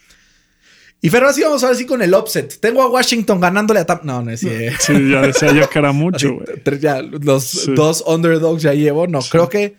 [1.01, 2.59] Y pero ahora sí vamos a ver si con el offset.
[2.59, 4.03] Tengo a Washington ganándole a Tampa.
[4.05, 4.77] No, no es cierto.
[4.79, 6.79] Sí, ya decía yo que era Así, mucho, güey.
[6.79, 7.73] ya, los Sí.
[7.75, 9.05] dos underdogs ya llevo.
[9.07, 9.75] No, creo que.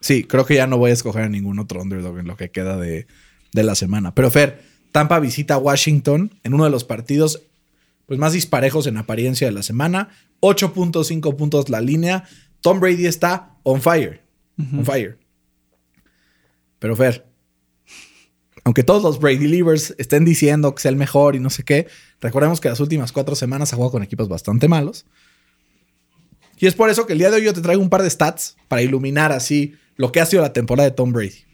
[0.00, 2.50] Sí, creo que ya no voy a escoger a ningún otro underdog en lo que
[2.50, 3.06] queda de,
[3.52, 4.14] de la semana.
[4.14, 7.42] Pero Fer, Tampa visita a Washington en uno de los partidos
[8.06, 10.10] pues, más disparejos en apariencia de la semana.
[10.40, 12.24] 8.5 puntos la línea.
[12.60, 14.20] Tom Brady está on fire.
[14.58, 15.18] On fire.
[16.78, 17.26] Pero Fer,
[18.68, 21.86] aunque todos los Brady Leavers estén diciendo que es el mejor y no sé qué,
[22.20, 25.06] recordemos que las últimas cuatro semanas ha jugado con equipos bastante malos.
[26.58, 28.10] Y es por eso que el día de hoy yo te traigo un par de
[28.10, 31.46] stats para iluminar así lo que ha sido la temporada de Tom Brady.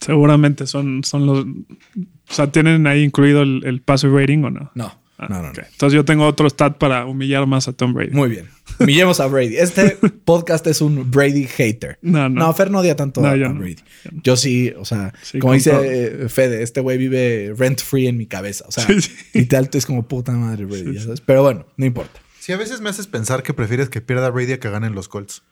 [0.00, 1.40] Seguramente son, son los.
[1.44, 4.70] O sea, ¿tienen ahí incluido el, el passer rating o no?
[4.74, 5.48] No, Ah, no, no.
[5.50, 8.10] Entonces yo tengo otro stat para humillar más a Tom Brady.
[8.10, 8.48] Muy bien.
[8.80, 9.56] Humillemos a Brady.
[9.56, 9.90] Este
[10.24, 11.98] podcast es un Brady hater.
[12.02, 12.46] No, no.
[12.46, 13.60] No, Fer no odia tanto No, a, yo a no.
[13.60, 13.76] Brady.
[14.24, 15.84] Yo sí, o sea, Sí, como dice todo.
[15.84, 18.64] eh, Fede, este güey vive rent free en mi cabeza.
[18.66, 19.12] O sea, Sí, sí.
[19.34, 21.20] literal es como puta madre Brady, ya sabes.
[21.20, 22.20] Pero bueno, no importa.
[22.40, 25.08] Si a veces me haces pensar que prefieres que pierda Brady a que ganen los
[25.08, 25.42] Colts.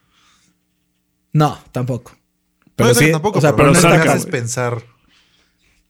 [1.32, 2.16] No, tampoco.
[2.76, 4.82] Pero no, sí, tampoco, o sea, pero, pero no pero me saca, haces pensar.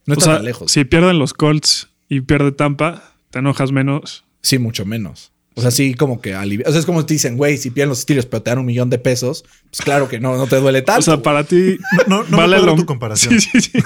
[0.07, 0.71] no o está sea, tan lejos.
[0.71, 4.25] si pierden los Colts y pierde Tampa, te enojas menos.
[4.43, 5.33] Sí, mucho menos.
[5.55, 6.65] O sea, sí, como que alivia.
[6.69, 8.65] O sea, es como te dicen, güey, si pierden los Steelers, pero te dan un
[8.67, 11.01] millón de pesos, pues claro que no, no te duele tanto.
[11.01, 11.79] O sea, para ti.
[12.07, 13.39] No, no me cuadra tu comparación.
[13.41, 13.81] Sí, sí, sí.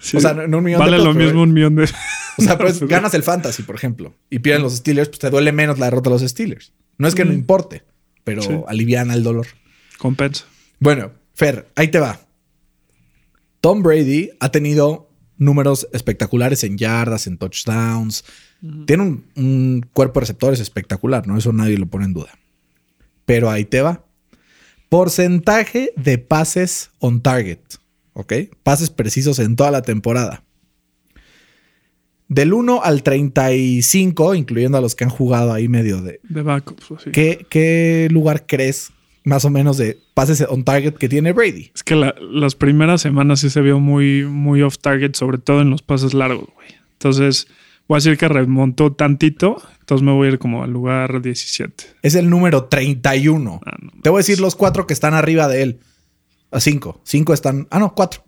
[0.00, 0.16] Sí.
[0.18, 1.84] O sea, no- no un millón de Vale pesos, lo pero- mismo un millón de.
[2.36, 5.50] O sea, pues ganas el fantasy, por ejemplo, y pierden los Steelers, pues te duele
[5.52, 6.72] menos la derrota de los Steelers.
[6.98, 7.84] No es que no importe,
[8.22, 8.50] pero Sí.
[8.68, 9.46] aliviana el dolor.
[9.98, 10.44] Compensa.
[10.78, 12.20] Bueno, Fer, ahí te va.
[13.60, 18.24] Tom Brady ha tenido números espectaculares en yardas, en touchdowns.
[18.86, 21.36] Tiene un, un cuerpo de receptores espectacular, ¿no?
[21.36, 22.30] Eso nadie lo pone en duda.
[23.26, 24.04] Pero ahí te va.
[24.88, 27.58] Porcentaje de pases on target,
[28.12, 28.32] ¿ok?
[28.62, 30.44] Pases precisos en toda la temporada.
[32.28, 36.90] Del 1 al 35, incluyendo a los que han jugado ahí medio de, De backups.
[36.92, 37.10] así.
[37.10, 38.92] ¿Qué, qué lugar crees
[39.24, 41.70] más o menos de pases on target que tiene Brady?
[41.74, 45.60] Es que la- las primeras semanas sí se vio muy, muy off target, sobre todo
[45.62, 46.68] en los pases largos, güey.
[46.92, 47.46] Entonces,
[47.88, 49.60] voy a decir que remontó tantito.
[49.80, 51.84] Entonces me voy a ir como al lugar 17.
[52.02, 53.60] Es el número 31.
[53.66, 53.90] Ah, no.
[54.02, 55.80] Te voy a decir los cuatro que están arriba de él.
[56.50, 57.00] A cinco.
[57.04, 57.66] Cinco están.
[57.70, 58.24] Ah, no, cuatro.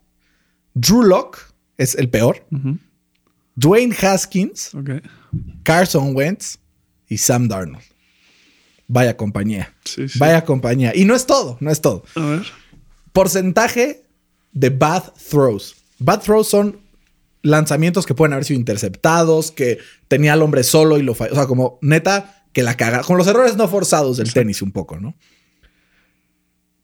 [0.74, 1.38] Drew Lock
[1.78, 2.44] es el peor.
[3.54, 4.90] Dwayne Haskins, Ok.
[5.62, 6.58] Carson Wentz
[7.08, 7.84] y Sam Darnold.
[8.88, 9.74] Vaya compañía.
[9.84, 10.18] Sí, sí.
[10.18, 10.92] Vaya compañía.
[10.94, 12.04] Y no es todo, no es todo.
[12.14, 12.42] A ver.
[13.12, 14.04] Porcentaje
[14.52, 15.76] de bad throws.
[15.98, 16.80] Bad throws son
[17.42, 21.32] lanzamientos que pueden haber sido interceptados, que tenía al hombre solo y lo falló.
[21.32, 23.02] O sea, como neta, que la caga.
[23.02, 25.14] Con los errores no forzados del tenis un poco, ¿no?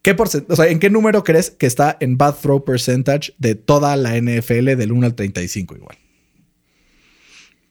[0.02, 0.16] ¿Qué
[0.48, 4.16] o sea, ¿En qué número crees que está en bad throw percentage de toda la
[4.16, 5.96] NFL del 1 al 35 igual?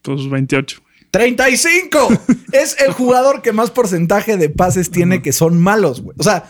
[0.01, 0.81] Pues 28.
[1.11, 2.09] 35.
[2.51, 6.15] es el jugador que más porcentaje de pases tiene que son malos, güey.
[6.17, 6.49] O sea,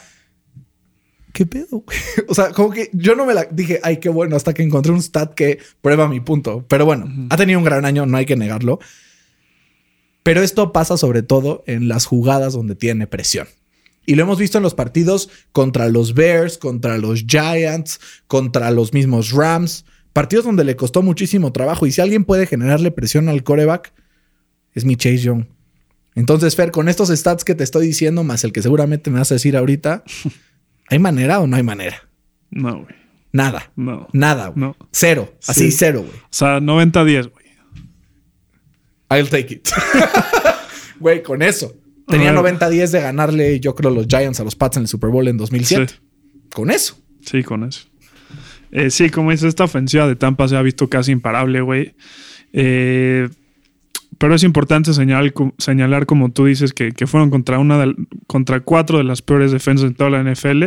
[1.34, 1.84] ¿qué pedo?
[1.86, 1.98] Güey?
[2.30, 4.92] O sea, como que yo no me la dije, ay, qué bueno, hasta que encontré
[4.92, 6.66] un stat que prueba mi punto.
[6.68, 8.80] Pero bueno, ha tenido un gran año, no hay que negarlo.
[10.24, 13.48] Pero esto pasa sobre todo en las jugadas donde tiene presión.
[14.06, 18.94] Y lo hemos visto en los partidos contra los Bears, contra los Giants, contra los
[18.94, 19.86] mismos Rams.
[20.14, 21.86] Partidos donde le costó muchísimo trabajo.
[21.86, 23.94] Y si alguien puede generarle presión al coreback,
[24.74, 25.46] es mi Chase Young.
[26.16, 29.32] Entonces, Fer, con estos stats que te estoy diciendo, más el que seguramente me vas
[29.32, 30.04] a decir ahorita,
[30.90, 32.10] ¿hay manera o no hay manera?
[32.50, 32.96] No, güey.
[33.34, 33.72] Nada.
[33.76, 34.08] No.
[34.12, 34.60] Nada, güey.
[34.60, 34.76] No.
[34.92, 35.34] Cero.
[35.48, 36.20] Así, cero, güey.
[36.20, 37.46] O sea, 90-10, güey.
[39.10, 39.68] I'll take it.
[41.02, 41.76] Güey, con eso.
[42.08, 45.28] Tenía 90-10 de ganarle, yo creo, los Giants a los Pats en el Super Bowl
[45.28, 45.94] en 2007.
[46.54, 47.02] Con eso.
[47.22, 47.88] Sí, con eso.
[48.72, 51.96] Eh, sí, como dices, esta ofensiva de Tampa se ha visto casi imparable, güey.
[52.54, 53.30] Eh,
[54.22, 57.92] pero es importante señalar, señalar como tú dices, que, fueron contra, una
[58.28, 60.66] contra cuatro de las peores defensas de toda la NFL.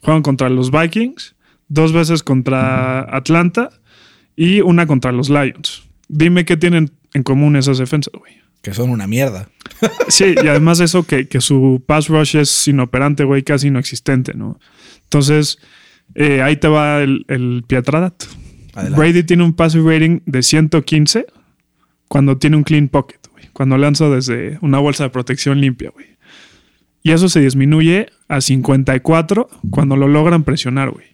[0.00, 1.36] Juegan contra los Vikings,
[1.68, 3.68] dos veces contra Atlanta
[4.36, 5.82] y una contra los Lions.
[6.08, 8.38] Dime qué tienen en común esas defensas, güey.
[8.62, 9.50] Que son una mierda.
[10.08, 14.58] Sí, y además eso que, que su pass rush es inoperante, güey, casi inexistente, ¿no?
[15.02, 15.58] Entonces,
[16.14, 18.14] eh, ahí te va el, el Pietradat.
[18.96, 21.26] Brady tiene un passing rating de 115
[22.08, 23.48] cuando tiene un clean pocket, güey.
[23.52, 26.14] Cuando lanza desde una bolsa de protección limpia, güey.
[27.02, 31.06] Y eso se disminuye a 54 cuando lo logran presionar, güey.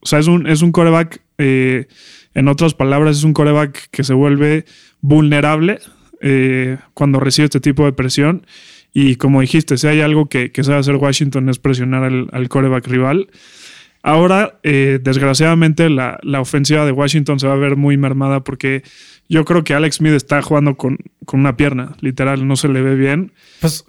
[0.00, 1.86] O sea, es un, es un coreback, eh,
[2.34, 4.64] en otras palabras, es un coreback que se vuelve
[5.00, 5.78] vulnerable
[6.20, 8.46] eh, cuando recibe este tipo de presión.
[8.92, 12.86] Y como dijiste, si hay algo que, que sabe hacer Washington es presionar al, coreback
[12.86, 13.28] rival.
[14.02, 18.82] Ahora, eh, desgraciadamente, la, ofensiva de Washington se va a ver muy mermada porque
[19.28, 22.82] yo creo que Alex Smith está jugando con, con una pierna, literal, no se le
[22.82, 23.32] ve bien.
[23.60, 23.84] Pues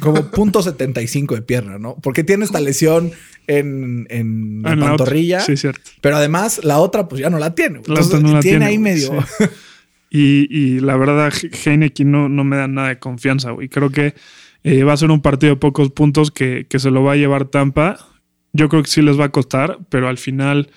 [0.00, 1.96] como punto 75 de pierna, ¿no?
[2.02, 3.12] Porque tiene esta lesión
[3.46, 5.40] en, en la pantorrilla.
[5.40, 5.80] Sí, cierto.
[6.00, 7.80] Pero además, la otra, pues ya no la tiene.
[7.86, 9.12] no tiene, ahí medio.
[10.14, 11.32] Y, la verdad,
[11.64, 13.70] Heineken no, no me da nada de confianza, güey.
[13.70, 14.14] Creo que
[14.62, 17.46] eh, va a ser un partido de pocos puntos que, se lo va a llevar
[17.46, 17.98] Tampa.
[18.52, 20.70] Yo creo que sí les va a costar, pero al final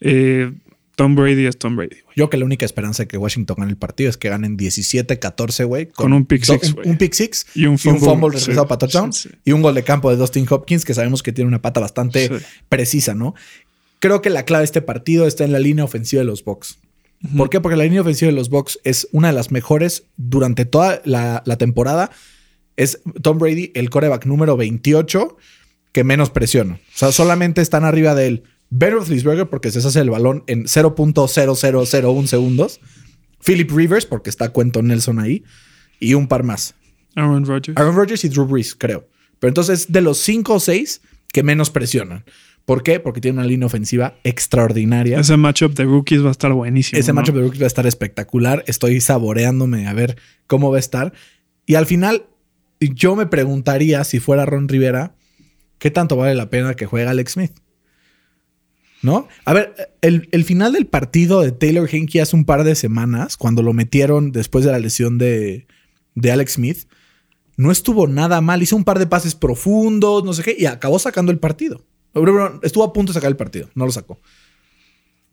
[0.00, 0.52] eh,
[0.96, 1.96] Tom Brady es Tom Brady.
[2.14, 5.66] Yo que la única esperanza de que Washington gane el partido es que ganen 17-14,
[5.66, 5.86] güey.
[5.86, 9.10] Con, un pick six, Un, pick six y un fumble, regresado para touchdown.
[9.44, 12.30] Y un gol de campo de Dustin Hopkins, que sabemos que tiene una pata bastante
[12.68, 13.34] precisa, ¿no?
[13.98, 16.78] Creo que la clave de este partido está en la línea ofensiva de los Bucks.
[17.36, 17.60] ¿Por qué?
[17.60, 21.42] Porque la línea ofensiva de los Bucks es una de las mejores durante toda la,
[21.58, 22.10] temporada.
[22.76, 25.36] Es Tom Brady, el coreback número 28,
[25.94, 26.74] que menos presiona.
[26.74, 28.42] O sea, solamente están arriba de él.
[28.68, 32.80] Ben Roethlisberger, porque se hace el balón en 0.0001 segundos.
[33.42, 35.44] Philip Rivers, porque está Cuento Nelson ahí.
[36.00, 36.74] Y un par más.
[37.14, 37.78] Aaron Rodgers.
[37.78, 39.08] Aaron Rodgers y Drew Brees, creo.
[39.38, 41.00] Pero entonces, de los 5 o 6
[41.32, 42.24] que menos presionan.
[42.64, 42.98] ¿Por qué?
[42.98, 45.20] Porque tiene una línea ofensiva extraordinaria.
[45.20, 46.98] Ese matchup de rookies va a estar buenísimo.
[46.98, 48.64] Ese matchup de rookies va a estar espectacular.
[48.66, 50.16] Estoy saboreándome a ver
[50.48, 51.12] cómo va a estar.
[51.66, 52.26] Y al final,
[52.80, 55.14] yo me preguntaría si fuera Ron Rivera,
[55.78, 57.52] ¿qué tanto vale la pena que juegue Alex Smith?
[59.02, 59.28] ¿No?
[59.44, 63.62] A ver, el, final del partido de Taylor Henke hace un par de semanas, cuando
[63.62, 65.66] lo metieron después de la lesión de,
[66.14, 66.88] de Alex Smith,
[67.56, 68.62] no estuvo nada mal.
[68.62, 71.84] Hizo un par de pases profundos, no sé qué, y acabó sacando el partido.
[72.62, 74.20] Estuvo a punto de sacar el partido, no lo sacó.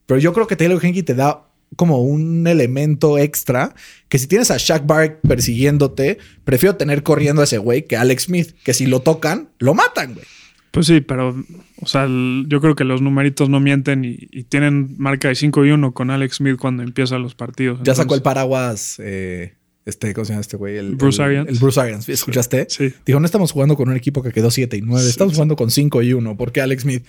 [0.05, 3.73] Pero yo creo que Taylor Henke te da como un elemento extra
[4.09, 8.23] que si tienes a Shaq Barrett persiguiéndote, prefiero tener corriendo a ese güey que Alex
[8.23, 10.25] Smith, que si lo tocan, lo matan, güey.
[10.71, 11.35] Pues sí, pero,
[11.81, 15.71] o sea, yo creo que los numeritos no mienten y, tienen marca de 5 y
[15.71, 17.81] 1 con Alex Smith cuando empiezan los partidos.
[17.83, 19.55] Ya sacó el paraguas eh,
[19.85, 20.77] este, ¿cómo se llama este güey?
[20.77, 21.49] El Bruce Arians.
[21.49, 22.07] El Bruce Arians.
[22.07, 22.67] ¿Escuchaste?
[22.69, 22.93] Sí.
[23.05, 25.71] Dijo, no estamos jugando con un equipo que quedó 7 y 9, estamos jugando con
[25.71, 26.37] 5 y 1.
[26.37, 27.05] ¿Por qué Alex Smith?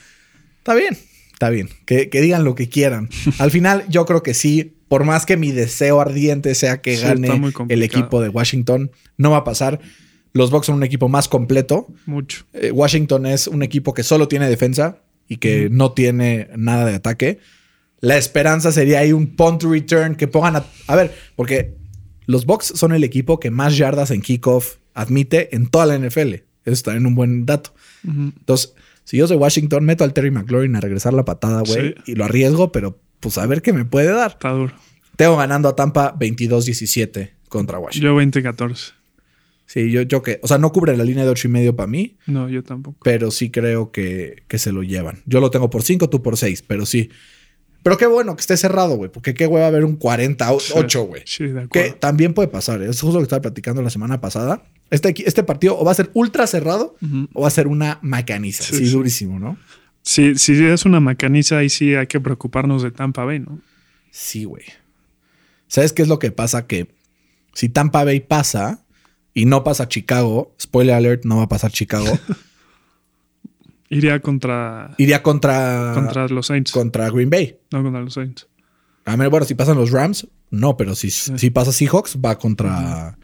[0.59, 0.97] Está bien,
[1.43, 1.71] está bien.
[1.87, 3.09] Que, digan lo que quieran.
[3.39, 4.77] Al final, yo creo que sí.
[4.87, 9.39] Por más que mi deseo ardiente sea que gane el equipo de Washington, no va
[9.39, 9.81] a pasar.
[10.35, 11.89] Los Bucks son un equipo más completo.
[12.07, 12.45] Mucho.
[12.53, 16.95] Eh, Washington es un equipo que solo tiene defensa y que no tiene nada de
[16.95, 17.39] ataque.
[18.01, 20.67] La esperanza sería ahí un punt return que pongan a.
[20.87, 21.75] A ver, porque
[22.27, 26.35] los Bucks son el equipo que más yardas en kickoff admite en toda la NFL.
[26.35, 27.75] Eso es también un buen dato.
[28.05, 28.75] Entonces,
[29.05, 32.25] si yo soy Washington, meto al Terry McLaurin a regresar la patada, güey, y lo
[32.25, 34.33] arriesgo, pero pues a ver qué me puede dar.
[34.33, 34.75] Está duro.
[35.17, 38.11] Tengo ganando a Tampa 22-17 contra Washington.
[38.35, 38.93] Yo 20-14.
[39.67, 41.87] Sí, yo, yo que, o sea, no cubre la línea de 8 y medio para
[41.87, 42.99] mí, No, yo tampoco.
[43.03, 45.23] pero sí creo que, que se lo llevan.
[45.25, 47.11] Yo lo tengo por 5, tú por 6, pero sí.
[47.83, 51.03] Pero qué bueno que esté cerrado, güey, porque qué güey va a haber un 48,
[51.05, 51.23] güey.
[51.27, 52.87] Sí, de Que también puede pasar, ¿eh?
[52.91, 54.63] es justo lo que estaba platicando la semana pasada.
[54.91, 56.97] Este, este partido o va a ser ultra cerrado
[57.33, 58.63] o va a ser una macaniza.
[58.63, 58.93] Sí, Sí, sí.
[58.93, 59.57] durísimo, ¿no?
[60.03, 63.61] Si, si es una macaniza, ahí sí hay que preocuparnos de Tampa Bay, ¿no?
[64.11, 64.65] Sí, güey.
[65.69, 66.67] ¿Sabes qué es lo que pasa?
[66.67, 66.89] Que
[67.55, 68.85] si Tampa Bay pasa
[69.35, 72.07] y no pasa Chicago, spoiler alert, no va a pasar Chicago,
[73.93, 76.73] Iría contra, iría contra, contra los Saints.
[76.73, 77.59] contra Green Bay.
[77.71, 78.49] No contra los Saints.
[79.05, 83.19] A ver, bueno, si pasan los Rams, no, pero si, si pasa Seahawks, va contra,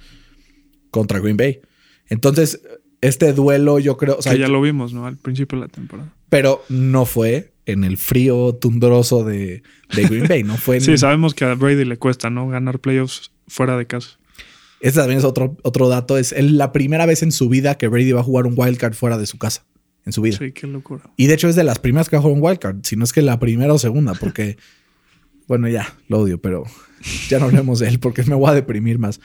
[0.90, 1.62] contra Green Bay.
[2.08, 2.60] Entonces,
[3.00, 5.06] este duelo yo creo, o sea, que ya lo vimos, ¿no?
[5.06, 6.12] Al principio de la temporada.
[6.28, 9.62] pero no fue en el frío tundroso de,
[9.94, 10.82] de Green Bay, no fue en...
[10.82, 12.46] Sí, sabemos que a Brady le cuesta, ¿no?
[12.46, 14.18] Ganar playoffs fuera de casa.
[14.80, 18.12] Ese también es otro, otro dato, es la primera vez en su vida que Brady
[18.12, 19.64] va a jugar un wildcard fuera de su casa,
[20.08, 20.38] en su vida.
[20.38, 21.04] Sí, qué locura.
[21.16, 23.12] Y de hecho es de las primeras que ha jugado un wildcard, si no es
[23.12, 24.56] que la primera o segunda, porque,
[25.46, 26.64] bueno, ya, lo odio, pero
[27.28, 29.20] ya no hablemos de él porque me voy a deprimir más.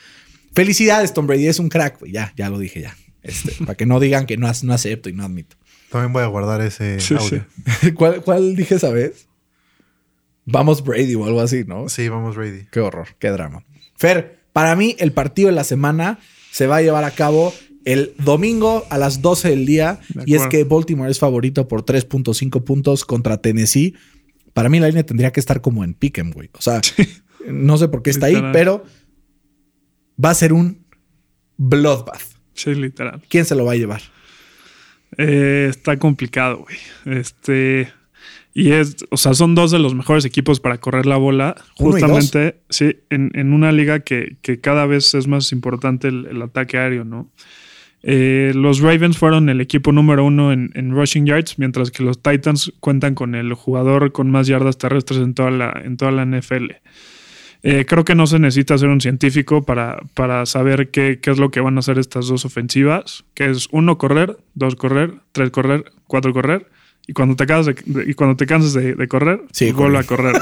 [0.54, 2.96] Felicidades, Tom Brady, es un crack, ya, ya lo dije ya.
[3.22, 5.56] Este, para que no digan que no, no acepto y no admito.
[5.90, 7.46] También voy a guardar ese Sí, audio.
[7.96, 9.28] ¿Cuál, ¿Cuál dije esa vez?
[10.46, 11.88] Vamos Brady o algo así, ¿no?
[11.88, 12.68] Sí, vamos, Brady.
[12.70, 13.64] Qué horror, qué drama.
[13.96, 16.20] Fer, para mí el partido de la semana
[16.52, 17.54] se va a llevar a cabo
[17.86, 21.84] el domingo a las 12 del día De y es que Baltimore es favorito por
[21.86, 23.96] 3.5 puntos contra Tennessee.
[24.54, 26.50] Para mí la línea tendría que estar como en Pick'em, güey.
[26.54, 26.82] O sea,
[27.48, 28.86] no sé por qué está ahí, pero
[30.24, 30.86] va a ser un
[31.58, 32.22] bloodbath.
[32.54, 33.22] Sí, literal.
[33.30, 34.02] ¿Quién se lo va a llevar?
[35.18, 37.18] Eh, está complicado, güey.
[37.18, 37.92] Este.
[38.56, 41.56] Y es, o sea, son dos de los mejores equipos para correr la bola.
[41.76, 46.40] Justamente, sí, en, en una liga que, que cada vez es más importante el, el
[46.42, 47.32] ataque aéreo, ¿no?
[48.06, 52.22] Eh, los Ravens fueron el equipo número uno en, en rushing yards, mientras que los
[52.22, 56.26] Titans cuentan con el jugador con más yardas terrestres en toda la, en toda la
[56.26, 56.72] NFL.
[57.66, 61.38] Eh, creo que no se necesita ser un científico para, para saber qué, qué es
[61.38, 65.50] lo que van a hacer estas dos ofensivas, que es uno correr, dos correr, tres
[65.52, 66.68] correr, cuatro correr,
[67.08, 69.98] y cuando te cansas de, de- y cuando te cansas de, de correr, Sí, vuelve
[70.00, 70.36] a correr.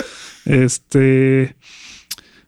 [0.46, 1.56] este,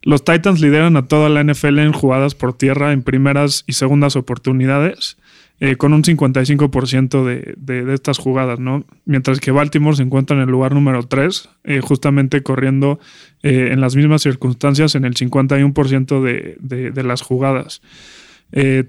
[0.04, 4.16] los Titans lideran a toda la NFL en jugadas por tierra en primeras y segundas
[4.16, 5.16] oportunidades,
[5.60, 8.84] eh, con un 55% de, de, estas jugadas, ¿no?
[9.06, 13.00] Mientras que Baltimore se encuentra en el lugar número 3, eh, justamente corriendo
[13.42, 17.82] eh, en las mismas circunstancias en el 51% de, de, las jugadas.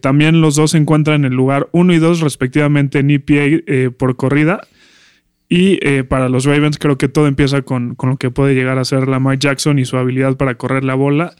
[0.01, 4.15] También los dos se encuentran en el lugar 1 y 2 respectivamente en EPA por
[4.15, 4.61] corrida.
[5.47, 8.79] Y eh, para los Ravens creo que todo empieza con, con lo que puede llegar
[8.79, 11.35] a ser Lamar Jackson y su habilidad para correr la bola.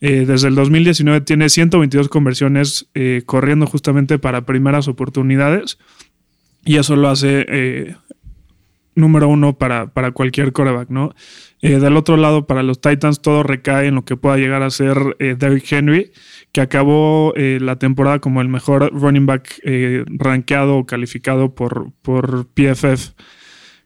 [0.00, 5.78] Eh, desde el 2019 tiene 122 conversiones eh, corriendo justamente para primeras oportunidades.
[6.64, 7.96] Y eso lo hace
[8.94, 11.14] número uno para, para cualquier coreback, ¿no?
[11.62, 15.16] Del otro lado, para los Titans, todo recae en lo que pueda llegar a ser
[15.18, 16.12] Derrick Henry,
[16.52, 19.58] que acabó la temporada como el mejor running back
[20.06, 23.14] rankeado o calificado por, por PFF.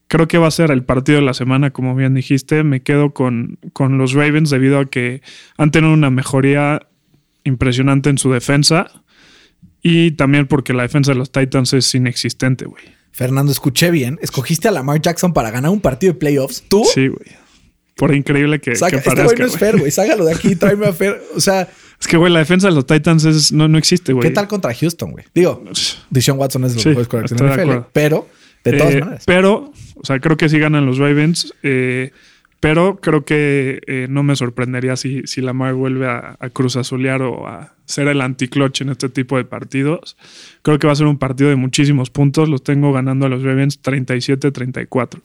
[0.09, 2.63] Creo que va a ser el partido de la semana, como bien dijiste.
[2.63, 5.23] Me quedo con, con los Ravens debido a que
[5.57, 6.87] han tenido una mejoría
[7.45, 8.91] impresionante en su defensa
[9.83, 12.83] y también porque la defensa de los Titans es inexistente, güey.
[13.13, 14.19] Fernando, escuché bien.
[14.23, 16.65] Escogiste a Lamar Jackson para ganar un partido de playoffs.
[16.69, 16.85] ¿Tú?
[16.85, 17.29] Sí, güey.
[17.97, 19.25] Por increíble que, Saca- que este parezca.
[19.37, 19.57] güey no es.
[19.59, 19.91] Fer, güey.
[19.91, 21.23] Ságalo de aquí, tráeme a Fer.
[21.37, 21.69] O sea,
[22.01, 24.27] Es que, güey, la defensa de los Titans es- no, no existe, güey.
[24.29, 25.25] ¿qué tal contra Houston, güey?
[25.35, 25.63] Digo,
[26.11, 28.29] Deshaun Watson es los Sí, en de la NFL, pero
[28.65, 29.25] de todas Eh, maneras.
[29.27, 31.53] Pero, o sea, creo que sí ganan los Ravens.
[31.63, 32.11] eh,
[32.61, 37.21] pero creo que eh, no me sorprendería si, si Lamar vuelve a, a cruz azulear
[37.21, 40.17] o a ser el anticloche en este tipo de partidos.
[40.63, 42.49] Creo que va a ser un partido de muchísimos puntos.
[42.49, 45.21] Los tengo ganando a los Ravens 37-34.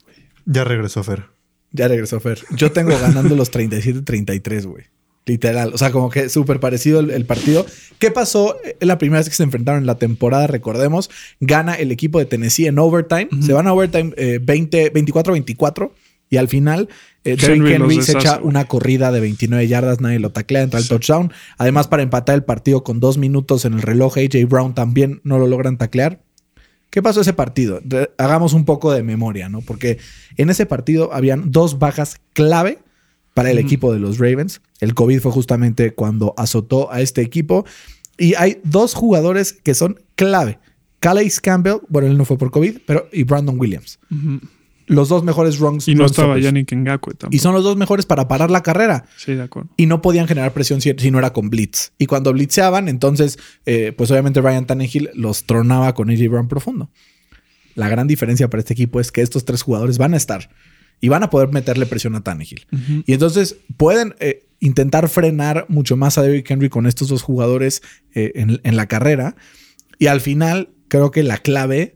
[0.46, 1.24] Ya regresó Fer.
[1.72, 2.40] Ya regresó Fer.
[2.58, 4.86] Yo tengo ganando los 37-33, güey.
[5.26, 5.72] Literal.
[5.74, 7.66] O sea, como que súper parecido el, el partido.
[8.00, 8.56] ¿Qué pasó?
[8.64, 11.10] Es la primera vez que se enfrentaron en la temporada, recordemos.
[11.40, 13.28] Gana el equipo de Tennessee en overtime.
[13.42, 15.92] Se van a overtime eh, 20 24-24.
[16.30, 16.90] Y al final,
[17.24, 20.00] eh, Derrick Henry se echa una corrida de 29 yardas.
[20.00, 21.34] Nadie lo taclea, entra el touchdown.
[21.58, 25.40] Además, para empatar el partido con dos minutos en el reloj, AJ Brown también no
[25.40, 26.22] lo logran taclear.
[26.90, 27.82] ¿Qué pasó ese partido?
[28.18, 29.62] Hagamos un poco de memoria, ¿no?
[29.62, 30.00] Porque
[30.38, 32.80] en ese partido habían dos bajas clave
[33.40, 34.62] para el equipo de los Ravens.
[34.82, 37.66] El COVID fue justamente cuando azotó a este equipo.
[38.18, 40.60] Y hay dos jugadores que son clave.
[41.00, 43.98] Calais Campbell, bueno, él no fue por COVID, pero y Brandon Williams.
[44.88, 45.88] los dos mejores runs.
[45.88, 46.38] Y no run estaba.
[46.38, 47.34] Yannick Ngakwe tampoco.
[47.34, 49.06] Y son los dos mejores para parar la carrera.
[49.16, 49.70] Sí, de acuerdo.
[49.78, 51.94] Y no podían generar presión si, si no era con blitz.
[51.98, 56.90] Y cuando blitzeaban, entonces, eh, pues obviamente Ryan Tannehill los tronaba con AJ Brown profundo.
[57.76, 60.50] La gran diferencia para este equipo es que estos tres jugadores van a estar
[61.02, 62.66] y van a poder meterle presión a Tannehill.
[63.06, 67.82] Y entonces pueden eh, intentar frenar mucho más a Derrick Henry con estos dos jugadores
[68.14, 69.36] eh, en, en la carrera.
[69.98, 71.96] Y al final, creo que la clave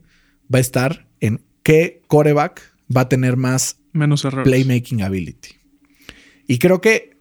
[0.54, 2.62] va a estar en qué coreback
[2.96, 4.46] va a tener más Menos errores.
[4.46, 5.56] playmaking ability.
[6.48, 7.18] Y creo que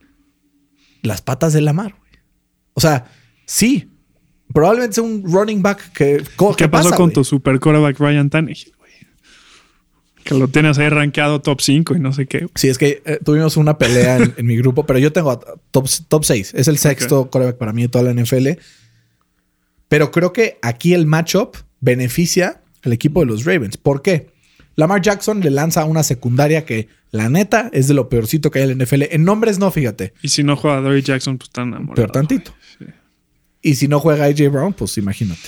[1.02, 2.12] las patas de Lamar, güey.
[2.74, 3.10] O sea,
[3.46, 3.88] sí.
[4.52, 6.22] Probablemente sea un running back que.
[6.38, 8.72] ¿Qué que pasó pasa, con tu super quarterback Ryan Tannehill?
[10.24, 12.46] Que lo tienes ahí rankeado top 5 y no sé qué.
[12.54, 15.40] Sí, es que eh, tuvimos una pelea en, en mi grupo, pero yo tengo a
[15.70, 16.54] top, top 6.
[16.54, 18.48] Es el sexto quarterback para mí de toda la NFL.
[19.88, 23.76] Pero creo que aquí el matchup beneficia al equipo de los Ravens.
[23.76, 24.30] ¿Por qué?
[24.74, 28.70] Lamar Jackson le lanza una secundaria que, la neta, es de lo peorcito que hay
[28.70, 29.02] en la NFL.
[29.10, 30.14] En nombres no, fíjate.
[30.22, 31.96] Y si no juega Dory Jackson, pues están enamorados.
[31.96, 32.54] Peor tantito.
[32.78, 32.86] Sí.
[33.60, 35.42] Y si no juega AJ Brown, pues imagínate.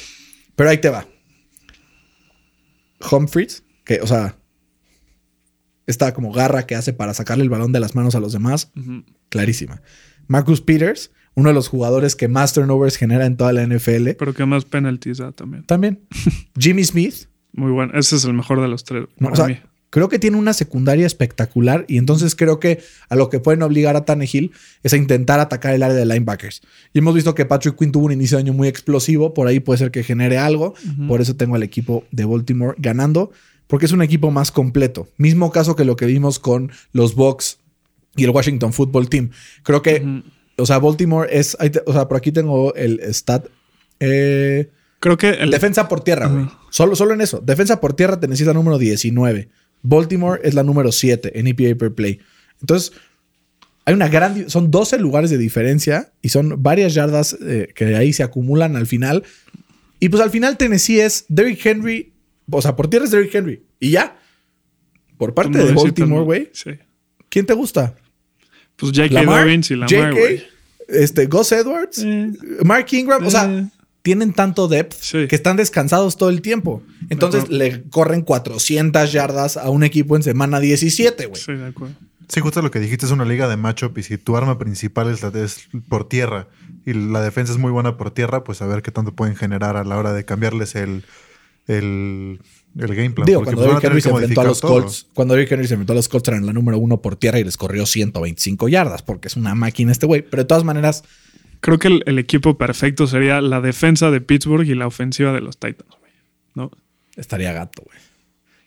[0.55, 1.07] Pero ahí te va.
[3.11, 4.37] Humphries, que, o sea,
[5.87, 8.71] esta como garra que hace para sacarle el balón de las manos a los demás,
[9.29, 9.83] clarísima.
[10.27, 14.35] Marcus Peters, uno de los jugadores que más turnovers genera en toda la NFL, Pero
[14.35, 15.65] que más penalties da también.
[15.65, 16.01] también.
[16.59, 17.93] Jimmy Smith, Muy bueno.
[17.99, 19.05] Ese es el mejor de los tres.
[19.19, 19.61] no, para o sea, mí.
[19.91, 23.97] creo que tiene una secundaria espectacular y entonces creo que a lo que pueden obligar
[23.97, 26.63] a Tannehill es a intentar atacar el área de linebackers.
[26.93, 29.61] Y hemos visto que Patrick Quinn tuvo un inicio de año muy explosivo, por ahí
[29.61, 30.75] puede ser que genere algo,
[31.09, 33.31] por eso tengo al equipo de Baltimore ganando,
[33.67, 35.09] porque es un equipo más completo.
[35.17, 37.59] Mismo caso que lo que vimos con los Bucks
[38.17, 39.31] y el Washington Football Team.
[39.63, 40.23] Creo que,
[40.57, 41.57] o sea, Baltimore es,
[41.87, 43.47] o sea, por aquí tengo el stat.
[44.01, 46.47] Eh, Creo que el, Defensa por tierra, güey.
[46.71, 47.41] Solo, solo en eso.
[47.45, 49.49] Defensa por tierra te necesita número 19.
[49.83, 52.21] Baltimore es la número 7 en EPA per play.
[52.61, 52.93] Entonces,
[53.85, 54.49] hay una gran.
[54.49, 58.87] Son 12 lugares de diferencia y son varias yardas eh, que ahí se acumulan al
[58.87, 59.25] final.
[60.01, 62.14] Y pues al final Tennessee es Derrick Henry.
[62.51, 63.63] O sea, por tierra es Derrick Henry.
[63.81, 64.17] Y ya.
[65.17, 66.51] Por parte no de Baltimore, güey.
[66.53, 66.71] Sí.
[67.29, 67.95] ¿Quién te gusta?
[68.77, 69.23] Pues J.K.
[69.25, 70.43] Dobbins y Lamar, JK, güey.
[70.89, 72.33] este, Gus Edwards, Eh.
[72.65, 73.25] Mark Ingram.
[73.25, 73.67] O sea, Eh.
[74.03, 75.27] tienen tanto depth Sí.
[75.29, 76.83] que están descansados todo el tiempo.
[77.11, 81.41] Entonces le corren 400 yardas a un equipo en semana 17, güey.
[81.41, 81.95] Sí, de acuerdo.
[82.29, 85.11] Sí, justo lo que dijiste es una liga de matchup y si tu arma principal
[85.11, 86.49] es, la de- es por tierra
[86.87, 89.77] y la defensa es muy buena por tierra, pues a ver qué tanto pueden generar
[89.77, 91.05] a la hora de cambiarles el,
[91.67, 92.41] el,
[92.79, 93.27] el game plan.
[93.27, 94.73] Digo, cuando pues, Henry se enfrentó a los todo.
[94.73, 97.39] Colts, cuando Derrick Henry se enfrentó a los Colts eran la número uno por tierra
[97.39, 100.23] y les corrió 125 yardas porque es una máquina este güey.
[100.23, 101.05] Pero de todas maneras,
[101.61, 105.41] Creo que el, el equipo perfecto sería la defensa de Pittsburgh y la ofensiva de
[105.41, 106.13] los Titans, güey.
[106.55, 106.71] ¿No?
[107.17, 107.99] estaría gato, güey.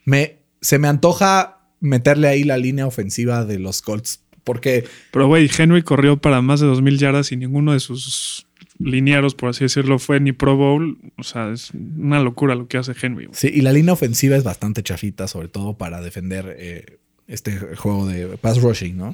[0.06, 5.50] Me, se me antoja meterle ahí la línea ofensiva de los Colts porque Pero, güey,
[5.56, 8.47] Henry corrió para más de 2.000 yardas y ninguno de sus
[8.80, 10.98] linieros, por así decirlo, fue ni Pro Bowl.
[11.18, 13.30] O sea, es una locura lo que hace Henry.
[13.32, 18.08] Sí, y la línea ofensiva es bastante chafita, sobre todo para defender eh, este juego
[18.08, 19.12] de pass rushing, ¿no?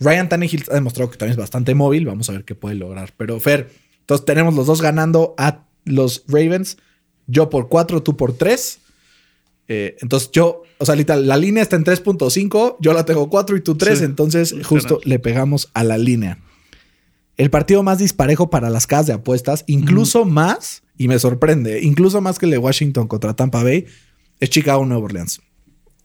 [0.00, 2.06] Ryan Tannehill ha demostrado que también es bastante móvil.
[2.06, 3.12] Vamos a ver qué puede lograr.
[3.16, 6.78] Pero, Fer, entonces tenemos los dos ganando a los Ravens.
[7.26, 8.78] Yo por 4, tú por 3.
[9.68, 12.76] entonces yo, o sea, literal, la línea está en 3.5.
[12.80, 13.98] Yo la tengo 4 y tú 3.
[13.98, 14.68] Sí, entonces literal.
[14.68, 16.38] justo le pegamos a la línea.
[17.36, 22.20] El partido más disparejo para las casas de apuestas, incluso más, y me sorprende, incluso
[22.20, 23.86] más que el de Washington contra Tampa Bay,
[24.40, 25.40] es Chicago Nueva Orleans.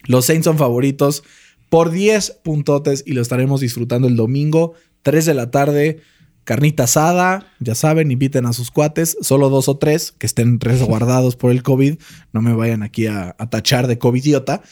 [0.03, 1.23] Los Saints son favoritos
[1.69, 4.73] por 10 puntotes y lo estaremos disfrutando el domingo,
[5.03, 6.01] 3 de la tarde.
[6.43, 11.35] Carnita asada, ya saben, inviten a sus cuates, solo dos o tres que estén resguardados
[11.35, 11.99] por el COVID.
[12.33, 14.63] No me vayan aquí a, a tachar de COVIDiota.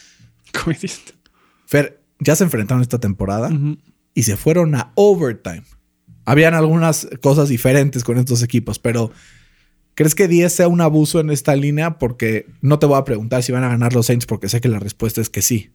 [0.52, 1.12] Como dijiste.
[1.66, 3.50] Fer, ya se enfrentaron esta temporada
[4.14, 5.62] y se fueron a overtime.
[6.24, 9.10] Habían algunas cosas diferentes con estos equipos, pero
[9.94, 11.98] ¿crees que 10 sea un abuso en esta línea?
[11.98, 14.68] Porque no te voy a preguntar si van a ganar los Saints, porque sé que
[14.68, 15.70] la respuesta es que sí.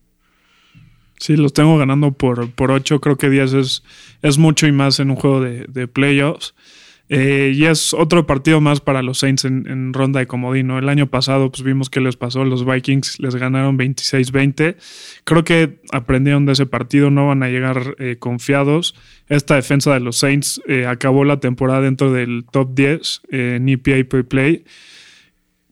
[1.17, 2.99] Sí, los tengo ganando por, por 8.
[2.99, 3.83] Creo que 10 es,
[4.21, 6.53] es mucho y más en un juego de, de playoffs.
[7.07, 10.79] Eh, y es otro partido más para los Saints en, ronda de comodino.
[10.79, 12.43] El año pasado pues vimos qué les pasó.
[12.45, 14.75] Los Vikings les ganaron 26-20.
[15.23, 17.11] Creo que aprendieron de ese partido.
[17.11, 18.95] No van a llegar eh, confiados.
[19.29, 23.69] Esta defensa de los Saints eh, acabó la temporada dentro del top 10 eh, en
[23.69, 24.63] EPA per play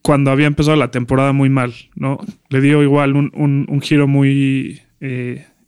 [0.03, 2.19] cuando había empezado la temporada muy mal, ¿no?
[2.49, 4.81] Le dio igual un, un- giro muy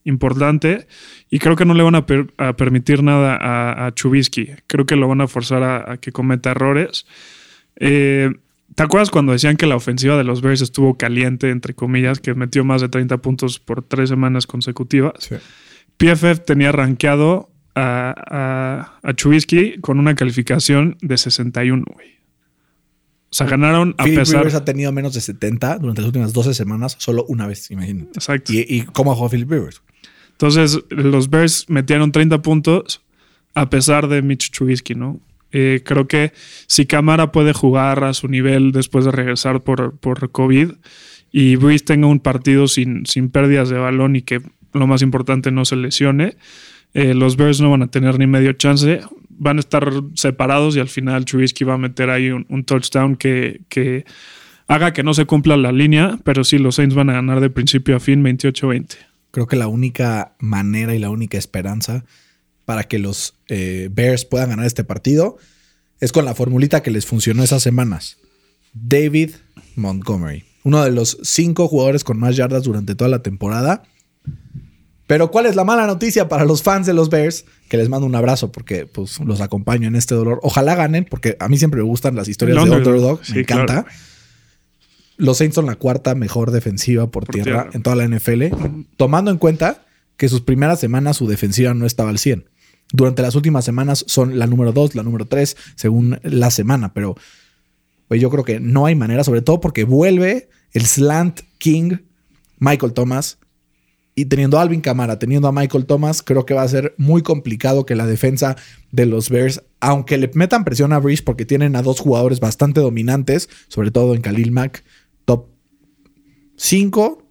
[0.05, 0.87] importante
[1.29, 4.51] y creo que no le van a, per- a permitir nada a, a Chubisky.
[4.67, 7.05] Creo que lo van a forzar a, a que cometa errores.
[7.75, 8.31] Eh,
[8.75, 12.33] ¿Te acuerdas cuando decían que la ofensiva de los Bears estuvo caliente, entre comillas, que
[12.33, 15.29] metió más de 30 puntos por tres semanas consecutivas?
[15.97, 22.15] PFF tenía rankeado a, a, Trubisky con una calificación de 61, güey.
[23.29, 24.37] O sea, ganaron a Philip pesar.
[24.39, 28.11] Rivers ha tenido menos de 70 durante las últimas 12 semanas, solo una vez, imagínate.
[28.15, 28.53] Exacto.
[28.53, 29.81] ¿Y, y cómo jugó Philip Rivers?
[30.35, 33.01] Entonces, los Bears metieron 30 puntos
[33.53, 35.21] a pesar de Mitch Trubisky, ¿no?
[35.51, 36.33] Eh, creo que
[36.67, 40.71] si Camara puede jugar a su nivel después de regresar por, por COVID
[41.31, 44.41] y Breeze tenga un partido sin, sin pérdidas de balón y que
[44.73, 46.35] lo más importante no se lesione,
[46.93, 48.99] eh, los Bears no van a tener ni medio chance.
[49.29, 53.15] Van a estar separados y al final Trubisky va a meter ahí un, un touchdown
[53.15, 54.03] que, que,
[54.67, 57.49] haga que no se cumpla la línea, pero sí, los Saints van a ganar de
[57.49, 58.97] principio a fin 28-20.
[59.35, 62.05] Creo que la única manera y la única esperanza
[62.63, 65.35] para que los eh, Bears puedan ganar este partido
[65.99, 68.15] es con la formulita que les funcionó esas semanas.
[68.71, 69.31] David
[69.75, 73.83] Montgomery, uno de los cinco jugadores con más yardas durante toda la temporada.
[75.05, 77.43] Pero ¿cuál es la mala noticia para los fans de los Bears?
[77.67, 80.39] Que les mando un abrazo porque pues, los acompaño en este dolor.
[80.43, 83.19] Ojalá ganen, porque a mí siempre me gustan las historias de Underdog.
[83.25, 83.83] Sí, me encanta.
[83.83, 83.87] claro.
[85.17, 87.69] Los Saints son la cuarta mejor defensiva por, Por tierra, tierra.
[87.73, 88.43] en toda la NFL,
[88.97, 89.85] tomando en cuenta
[90.17, 92.45] que sus primeras semanas su defensiva no estaba al 100.
[92.93, 97.15] Durante las últimas semanas son la número 2, la número 3, según la semana, pero
[98.07, 101.97] pues, yo creo que no hay manera, sobre todo porque vuelve el slant king
[102.59, 103.39] Michael Thomas
[104.13, 107.21] y teniendo a Alvin Camara, teniendo a Michael Thomas, creo que va a ser muy
[107.21, 108.55] complicado que la defensa
[108.91, 112.79] de los Bears, aunque le metan presión a Breeze porque tienen a dos jugadores bastante
[112.79, 114.85] dominantes, sobre todo en Khalil Mack,
[116.57, 117.21] 5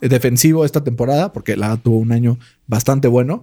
[0.00, 3.42] defensivo esta temporada, porque la tuvo un año bastante bueno.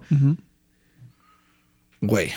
[2.00, 2.30] Güey.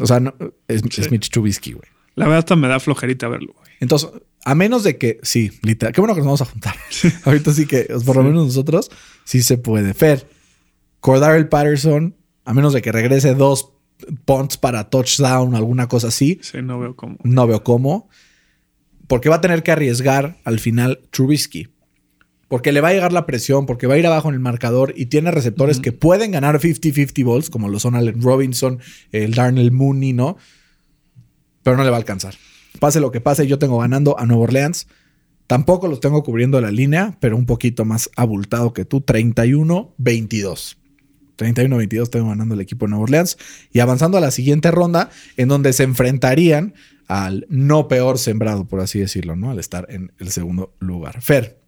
[0.00, 0.34] O sea, no-
[0.68, 1.88] es, es Mitch Trubisky, güey.
[2.14, 3.70] La verdad, hasta me da flojerita verlo, güey.
[3.80, 4.10] Entonces,
[4.44, 6.74] a menos de que, sí, literal, qué bueno que nos vamos a juntar.
[7.24, 8.90] Ahorita sí que, por lo menos nosotros,
[9.24, 9.94] sí se puede.
[9.94, 10.28] Fer,
[11.00, 13.72] Cordarrelle Patterson, a menos de que regrese dos
[14.24, 17.16] punts para touchdown, alguna cosa así, Sí, no veo cómo.
[17.22, 18.08] no veo cómo.
[19.06, 21.68] Porque va a tener que arriesgar al final Trubisky.
[22.48, 24.92] Porque le va a llegar la presión, porque va a ir abajo en el marcador
[24.94, 28.78] y tiene receptores que pueden ganar 50-50 balls, como lo son Allen Robinson,
[29.10, 30.36] el Darnell Mooney, ¿no?
[31.62, 32.34] Pero no le va a alcanzar.
[32.78, 34.86] Pase lo que pase, yo tengo ganando a Nueva Orleans.
[35.46, 39.00] Tampoco los tengo cubriendo la línea, pero un poquito más abultado que tú.
[39.00, 40.76] 31-22.
[41.38, 43.38] 31-22 tengo ganando el equipo de Nueva Orleans.
[43.72, 46.74] Y avanzando a la siguiente ronda, en donde se enfrentarían
[47.08, 49.50] al no peor sembrado, por así decirlo, ¿no?
[49.50, 51.20] Al estar en el segundo lugar.
[51.22, 51.58] Fer,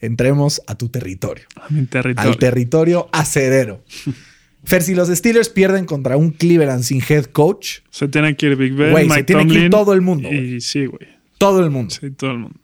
[0.00, 1.44] entremos a tu territorio.
[1.56, 2.30] A mi territorio.
[2.30, 3.84] Al territorio acerero.
[4.64, 8.56] Fer, si los Steelers pierden contra un Cleveland sin head coach, se tiene que ir
[8.56, 11.06] Big Ben, Güey, se tiene que ir todo el mundo, Y sí, güey.
[11.38, 11.94] todo el mundo.
[11.94, 12.58] Sí, todo el mundo.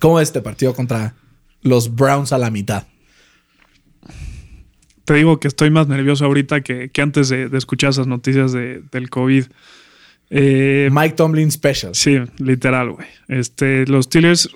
[0.00, 1.14] ¿Cómo es este partido contra
[1.62, 2.86] los Browns a la mitad?
[5.04, 8.52] Te digo que estoy más nervioso ahorita que, que antes de, de escuchar esas noticias
[8.52, 9.44] de- del COVID.
[10.30, 11.94] Eh, Mike Tomlin Special.
[11.94, 13.06] Sí, literal, güey.
[13.28, 14.50] Este, los Steelers,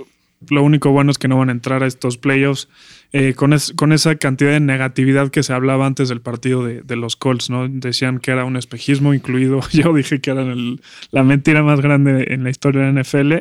[0.48, 2.68] lo único bueno es que no van a entrar a estos playoffs
[3.12, 6.82] eh, con, es- con esa cantidad de negatividad que se hablaba antes del partido de,
[6.82, 7.68] de los Colts, ¿no?
[7.68, 12.26] Decían que era un espejismo, incluido yo dije que era el- la mentira más grande
[12.30, 13.32] en la historia de la NFL.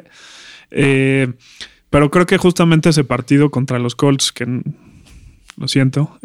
[0.71, 1.27] Eh,
[1.89, 4.45] pero creo que justamente ese partido contra los Colts, que
[5.57, 6.17] lo siento,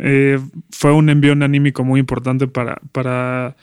[0.71, 3.57] fue un envío anímico muy importante para, para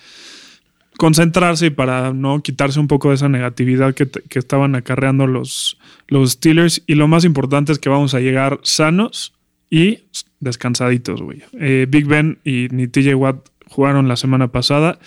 [1.02, 5.80] concentrarse y para no quitarse un poco de esa negatividad que, que estaban acarreando los,
[6.08, 6.84] los Steelers.
[6.86, 9.34] Y lo más importante es que vamos a llegar sanos
[9.68, 10.02] y
[10.40, 11.42] descansaditos, güey.
[11.60, 15.00] Eh, Big Ben y ni TJ Watt jugaron la semana pasada.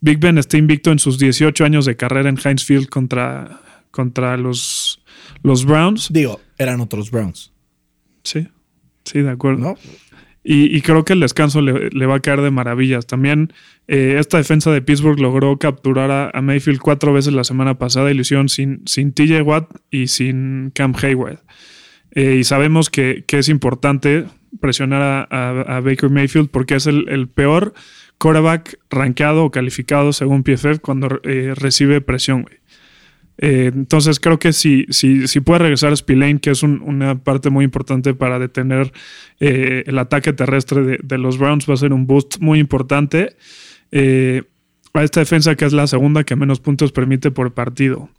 [0.00, 4.36] Big Ben está invicto en sus 18 años de carrera en Heinz Field contra, contra
[4.36, 5.02] los,
[5.42, 6.12] los Browns.
[6.12, 7.50] Digo, eran otros Browns,
[8.22, 8.46] Sí,
[9.04, 9.62] sí, de acuerdo.
[9.62, 9.76] ¿no?
[10.52, 13.06] Y, y creo que el descanso le, va a caer de maravillas.
[13.06, 13.52] También
[13.86, 18.14] eh, esta defensa de Pittsburgh logró capturar a, Mayfield cuatro veces la semana pasada y
[18.14, 21.38] lo sin, sin TJ Watt y sin Cam Hayward.
[22.10, 24.24] Eh, y sabemos que, es importante
[24.60, 27.72] presionar a, Baker Mayfield porque es el, el peor
[28.18, 32.59] quarterback rankeado o calificado según PFF cuando eh, recibe presión, güey.
[33.42, 37.48] Eh, entonces creo que si, si, si puede regresar Spillane, que es un- una parte
[37.48, 38.92] muy importante para detener
[39.40, 43.34] eh, el ataque terrestre de, de los Browns, va a ser un boost muy importante
[43.92, 44.42] eh,
[44.92, 48.10] a esta defensa que es la segunda que menos puntos permite por partido.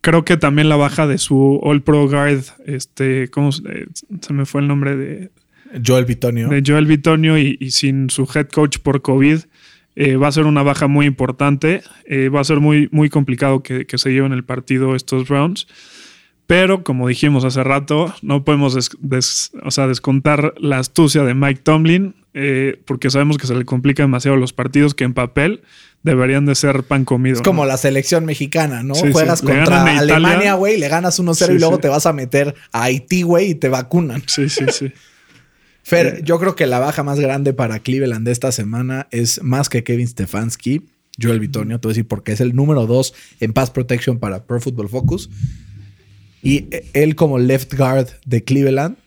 [0.00, 3.86] Creo que también la baja de su All Pro Guard, este, ¿cómo se,
[4.20, 5.30] se me fue el nombre de,
[5.84, 6.48] Joel Bitonio.
[6.48, 9.40] de Joel Bitonio y, y sin su head coach por COVID,
[10.00, 11.82] Eh, va a ser una baja muy importante.
[12.04, 15.66] Eh, va a ser muy, muy complicado que, que se lleven el partido estos Browns.
[16.46, 21.34] Pero como dijimos hace rato, no podemos des- des- o sea, descontar la astucia de
[21.34, 25.62] Mike Tomlin, eh, porque sabemos que se le complican demasiado los partidos que en papel
[26.04, 27.34] deberían de ser pan comido.
[27.36, 27.68] Es como ¿no?
[27.68, 28.94] la selección mexicana, ¿no?
[28.94, 29.10] Sí.
[29.12, 29.84] Juegas contra.
[29.98, 33.50] Alemania, güey, le ganas 1-0 Sí, y luego te vas a meter a Haití, güey,
[33.50, 34.22] y te vacunan.
[34.26, 34.92] Sí, sí, sí.
[35.88, 39.70] Fer, yo creo que la baja más grande para Cleveland de esta semana es más
[39.70, 40.82] que Kevin Stefanski,
[41.18, 44.44] Joel Bitonio, te voy a decir porque es el número 2 en pass protection para
[44.44, 45.30] Pro Football Focus.
[46.42, 48.98] Y él como left guard de Cleveland,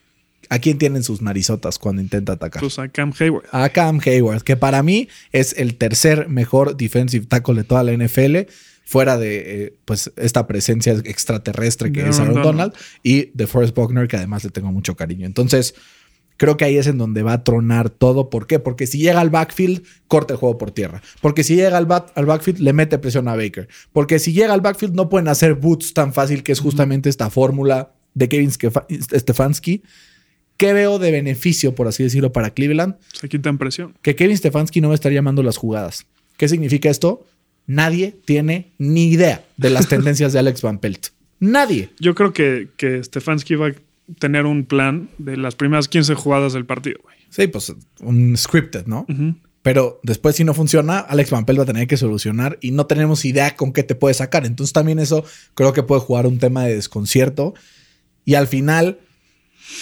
[0.49, 2.61] ¿a quién tienen sus narizotas cuando intenta atacar?
[2.61, 3.45] Pues a Cam Hayward.
[3.51, 7.91] a Cam Hayward, que para mí es el tercer mejor defensive tackle de toda la
[7.91, 8.49] NFL,
[8.85, 12.41] fuera de eh, pues esta presencia extraterrestre que es Aaron.
[12.41, 12.73] Donald
[13.03, 15.27] y de Forrest Buckner, que además le tengo mucho cariño.
[15.27, 15.75] Entonces,
[16.41, 18.31] creo que ahí es en donde va a tronar todo.
[18.31, 18.57] ¿Por qué?
[18.57, 21.03] Porque si llega al backfield, corta el juego por tierra.
[21.21, 23.67] Porque si llega al, al backfield, le mete presión a Baker.
[23.93, 27.29] Porque si llega al backfield, no pueden hacer boots tan fácil, que es justamente esta
[27.29, 29.83] fórmula de Kevin Stefanski.
[30.57, 32.95] ¿Qué veo de beneficio, por así decirlo, para Cleveland?
[33.13, 33.93] Se quitan presión.
[34.01, 36.07] que Kevin Stefanski no va a estar llamando las jugadas.
[36.37, 37.23] ¿Qué significa esto?
[37.67, 41.09] Nadie tiene ni idea de las tendencias de Alex Van Pelt.
[41.39, 41.91] Nadie.
[41.99, 43.73] Yo creo que, que Stefanski va a
[44.19, 47.15] tener un plan de las primeras 15 jugadas del partido, güey.
[47.29, 49.05] Sí, pues un scripted, ¿no?
[49.61, 52.87] Pero después, si no funciona, Alex Van Pelt va a tener que solucionar y no
[52.87, 54.45] tenemos idea con qué te puede sacar.
[54.45, 57.53] Entonces, también eso creo que puede jugar un tema de desconcierto.
[58.25, 58.99] Y al final,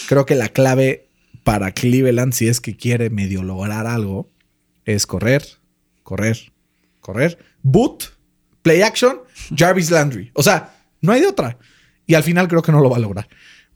[0.08, 1.08] creo que la clave
[1.44, 4.30] para Cleveland, si es que quiere medio lograr algo,
[4.86, 5.46] es correr,
[6.04, 6.52] correr,
[7.00, 7.40] correr.
[7.62, 8.18] Boot,
[8.62, 9.20] play action,
[9.56, 10.32] Jarvis Landry.
[10.34, 11.58] O sea, no hay de otra.
[12.06, 13.28] Y al final creo que no lo va a lograr.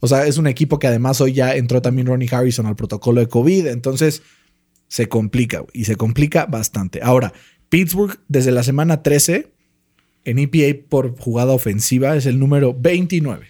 [0.03, 3.21] O sea, es un equipo que además hoy ya entró también Ronnie Harrison al protocolo
[3.21, 3.67] de COVID.
[3.67, 4.21] Entonces,
[4.89, 6.99] se complica y se complica bastante.
[7.01, 7.31] Ahora,
[7.69, 9.53] Pittsburgh desde la semana 13
[10.25, 13.47] en EPA por jugada ofensiva es el número 29.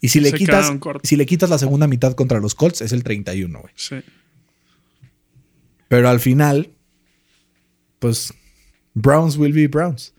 [0.00, 0.72] Y si le, quitas,
[1.04, 3.72] si le quitas la segunda mitad contra los Colts es el 31, güey.
[3.76, 4.00] Sí.
[5.86, 6.72] Pero al final,
[8.00, 8.34] pues
[8.94, 10.14] Browns will be Browns.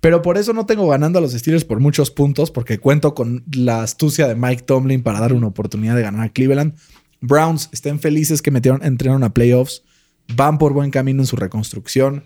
[0.00, 3.44] Pero por eso no tengo ganando a los Steelers por muchos puntos, porque cuento con
[3.52, 6.74] la astucia de Mike Tomlin para dar una oportunidad de ganar a Cleveland.
[7.20, 9.82] Browns estén felices que metieron, entraron a playoffs,
[10.34, 12.24] van por buen camino en su reconstrucción,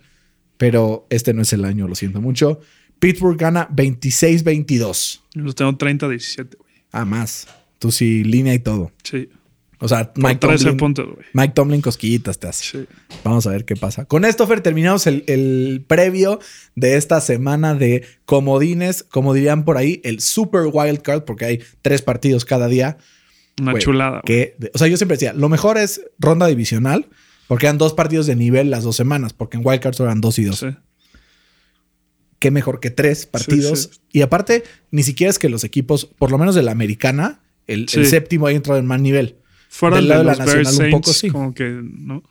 [0.59, 2.61] pero este no es el año, lo siento mucho.
[2.99, 5.21] Pittsburgh gana 26-22.
[5.35, 6.73] Yo los tengo 30-17, güey.
[6.93, 7.49] Ah, más.
[7.79, 8.93] Tú sí, línea y todo.
[9.03, 9.29] Sí.
[9.83, 11.27] O sea, Mike 13 Tomlin, puntos, güey.
[11.33, 12.65] Mike Tomlin cosquillitas te hace.
[12.65, 12.87] Sí.
[13.25, 14.05] Vamos a ver qué pasa.
[14.05, 16.39] Con esto, Fer, terminamos el, el previo
[16.77, 21.61] de esta semana de comodines, como dirían por ahí, el Super Wild Card, porque hay
[21.83, 22.99] tres partidos cada día.
[23.61, 24.23] Una Güey, chulada.
[24.25, 27.09] Que, o sea, yo siempre decía, lo mejor es ronda divisional,
[27.49, 30.39] porque eran dos partidos de nivel las dos semanas, porque en Wild Cards eran dos
[30.39, 30.61] y dos.
[30.61, 30.69] Sí.
[32.39, 33.91] Qué mejor que tres partidos.
[33.93, 34.01] sí.
[34.13, 34.63] Y aparte,
[34.93, 38.57] ni siquiera es que los equipos, por lo menos de la americana, el, séptimo haya
[38.57, 39.42] entrado en más nivel.
[39.75, 41.31] Fuera Del de lado de la los Bears nacional un Saints, poco, sí.
[41.31, 42.23] como que, ¿no?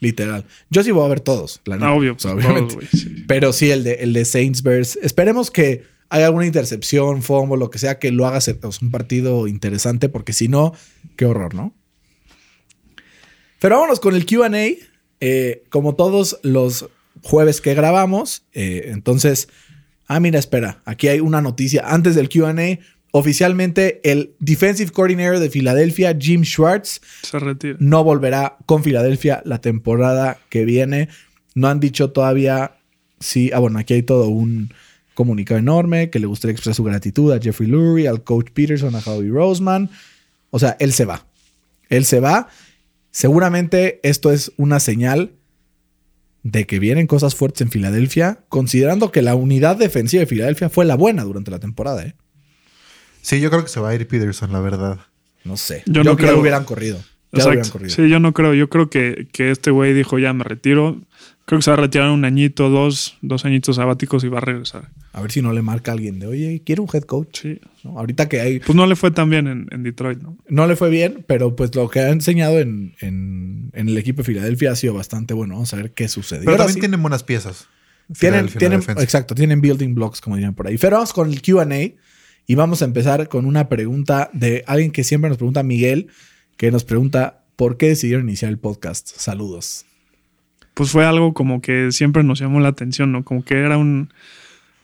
[0.00, 0.46] Literal.
[0.70, 1.60] Yo sí voy a ver todos.
[1.66, 1.88] la neta.
[1.88, 2.74] Ah, obvio, O sea, pues, obviamente.
[2.76, 3.24] todos, güey, sí.
[3.28, 4.98] Pero sí, el de, el de Saints Bears.
[5.02, 8.90] Esperemos que haya alguna intercepción, fumble, lo que sea, que lo haga ser pues, un
[8.90, 10.72] partido interesante, porque si no,
[11.16, 11.74] qué horror, ¿no?
[13.60, 14.48] Pero vámonos con el QA.
[15.20, 16.88] Eh, como todos los
[17.22, 18.44] jueves que grabamos.
[18.54, 19.48] eh, entonces,
[20.06, 20.80] ah, mira, espera.
[20.86, 21.82] Aquí hay una noticia.
[21.86, 22.54] Antes del QA,
[23.10, 27.76] oficialmente el Defensive Coordinator de Filadelfia, Jim Schwartz, Se retira.
[27.80, 31.08] no volverá con Filadelfia la temporada que viene.
[31.54, 32.72] No han dicho todavía
[33.20, 33.50] si.
[33.52, 34.72] Ah, bueno, aquí hay todo un
[35.14, 39.00] comunicado enorme que le gustaría expresar su gratitud a Jeffrey Lurie, al coach Peterson, a
[39.00, 39.90] Howie Roseman.
[40.50, 41.26] O sea, él se va.
[41.88, 42.48] Él se va.
[43.10, 45.32] Seguramente esto es una señal
[46.44, 50.84] de que vienen cosas fuertes en Filadelfia, considerando que la unidad defensiva de Filadelfia fue
[50.84, 52.04] la buena durante la temporada.
[52.06, 52.14] ¿eh?
[53.22, 54.98] Sí, yo creo que se va a ir Peterson, la verdad.
[55.44, 55.82] No sé.
[55.86, 56.98] Yo Yo, no creo que hubieran corrido.
[57.32, 57.72] Ya lo hubieran Exacto.
[57.78, 57.94] corrido.
[57.94, 58.54] Sí, yo no creo.
[58.54, 61.00] Yo creo que, que este güey dijo ya me retiro.
[61.44, 64.40] Creo que se va a retirar un añito, dos, dos añitos sabáticos y va a
[64.42, 64.90] regresar.
[65.14, 67.40] A ver si no le marca a alguien de, oye, quiero un head coach.
[67.42, 67.60] Sí.
[67.84, 67.98] ¿no?
[67.98, 70.36] Ahorita que hay, Pues no le fue tan bien en, en Detroit, ¿no?
[70.48, 74.18] no le fue bien, pero pues lo que ha enseñado en, en- en el equipo
[74.18, 75.54] de Filadelfia ha sido bastante bueno.
[75.54, 76.40] Vamos a ver qué sucede.
[76.40, 77.66] Pero ahora también sí, tienen buenas piezas.
[78.18, 80.76] tienen, tienen- exacto, tienen building blocks, como dirían por ahí.
[80.76, 81.64] Pero vamos con el QA
[82.48, 86.08] y vamos a empezar con una pregunta de alguien que siempre nos pregunta, Miguel,
[86.56, 89.06] que nos pregunta, ¿por qué decidieron iniciar el podcast?
[89.06, 89.84] Saludos.
[90.72, 93.22] Pues fue algo como que siempre nos llamó la atención, ¿no?
[93.22, 94.14] Como que era un,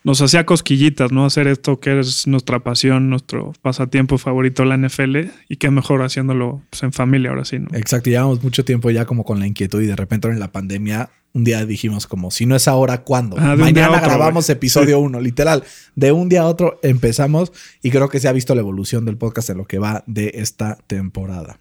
[0.04, 1.24] nos hacía cosquillitas, ¿no?
[1.24, 5.16] Hacer esto que es nuestra pasión, nuestro pasatiempo favorito, la NFL,
[5.48, 7.68] y qué mejor haciéndolo pues, en familia ahora sí, ¿no?
[7.72, 11.10] Exacto, llevamos mucho tiempo ya como con la inquietud y de repente en la pandemia
[11.32, 13.36] un día dijimos como, si no es ahora, ¿cuándo?
[13.40, 15.64] Ah, Mañana otro, grabamos episodio 1, literal.
[15.96, 17.52] De un día a otro empezamos
[17.82, 20.30] y creo que se ha visto la evolución del podcast en lo que va de
[20.34, 21.58] esta temporada.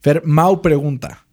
[0.00, 1.25] Fer, Mau pregunta,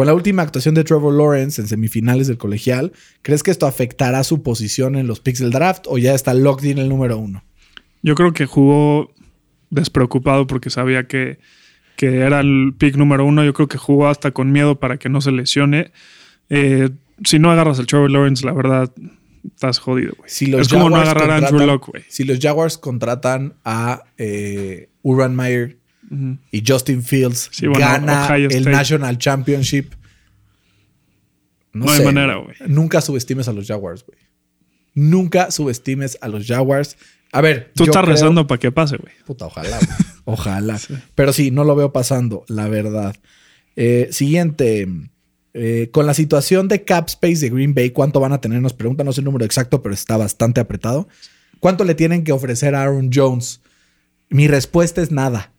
[0.00, 2.90] con la última actuación de Trevor Lawrence en semifinales del colegial,
[3.20, 6.66] ¿crees que esto afectará su posición en los picks del draft o ya está locked
[6.66, 7.44] in el número uno?
[8.00, 9.12] Yo creo que jugó
[9.68, 11.38] despreocupado porque sabía que,
[11.96, 13.44] que era el pick número uno.
[13.44, 15.92] Yo creo que jugó hasta con miedo para que no se lesione.
[16.48, 16.88] Eh,
[17.22, 18.90] si no agarras al Trevor Lawrence, la verdad,
[19.44, 20.30] estás jodido, güey.
[20.30, 22.04] Si es como no agarrar a Andrew Locke, güey.
[22.08, 25.76] Si los Jaguars contratan a eh, Urban Meyer
[26.50, 28.70] y Justin Fields Sí, bueno, gana Ohio el State.
[28.76, 29.92] National Championship.
[31.72, 32.56] No, No hay manera, güey.
[32.66, 34.18] Nunca subestimes a los Jaguars, güey.
[34.94, 36.96] Nunca subestimes a los Jaguars.
[37.32, 39.12] A ver, Tú estás creo- rezando para que pase, güey.
[39.24, 39.76] Puta, ojalá.
[39.78, 39.88] güey.
[40.24, 40.78] Ojalá.
[41.14, 43.16] Pero sí, no lo veo pasando, la verdad.
[43.76, 44.86] Eh, siguiente.
[45.54, 48.60] Eh, con la situación de cap space de Green Bay, ¿cuánto van a tener?
[48.60, 51.08] Nos preguntan, no sé el número exacto, pero está bastante apretado.
[51.58, 53.60] ¿Cuánto le tienen que ofrecer a Aaron Jones?
[54.28, 55.52] Mi respuesta es nada.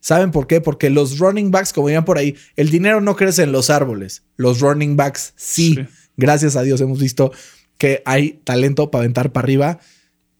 [0.00, 0.60] ¿Saben por qué?
[0.60, 4.22] Porque los running backs, como dirían por ahí, el dinero no crece en los árboles.
[4.36, 5.74] Los running backs sí.
[5.74, 5.86] Sí.
[6.16, 7.32] Gracias a Dios hemos visto
[7.78, 9.78] que hay talento para aventar para arriba.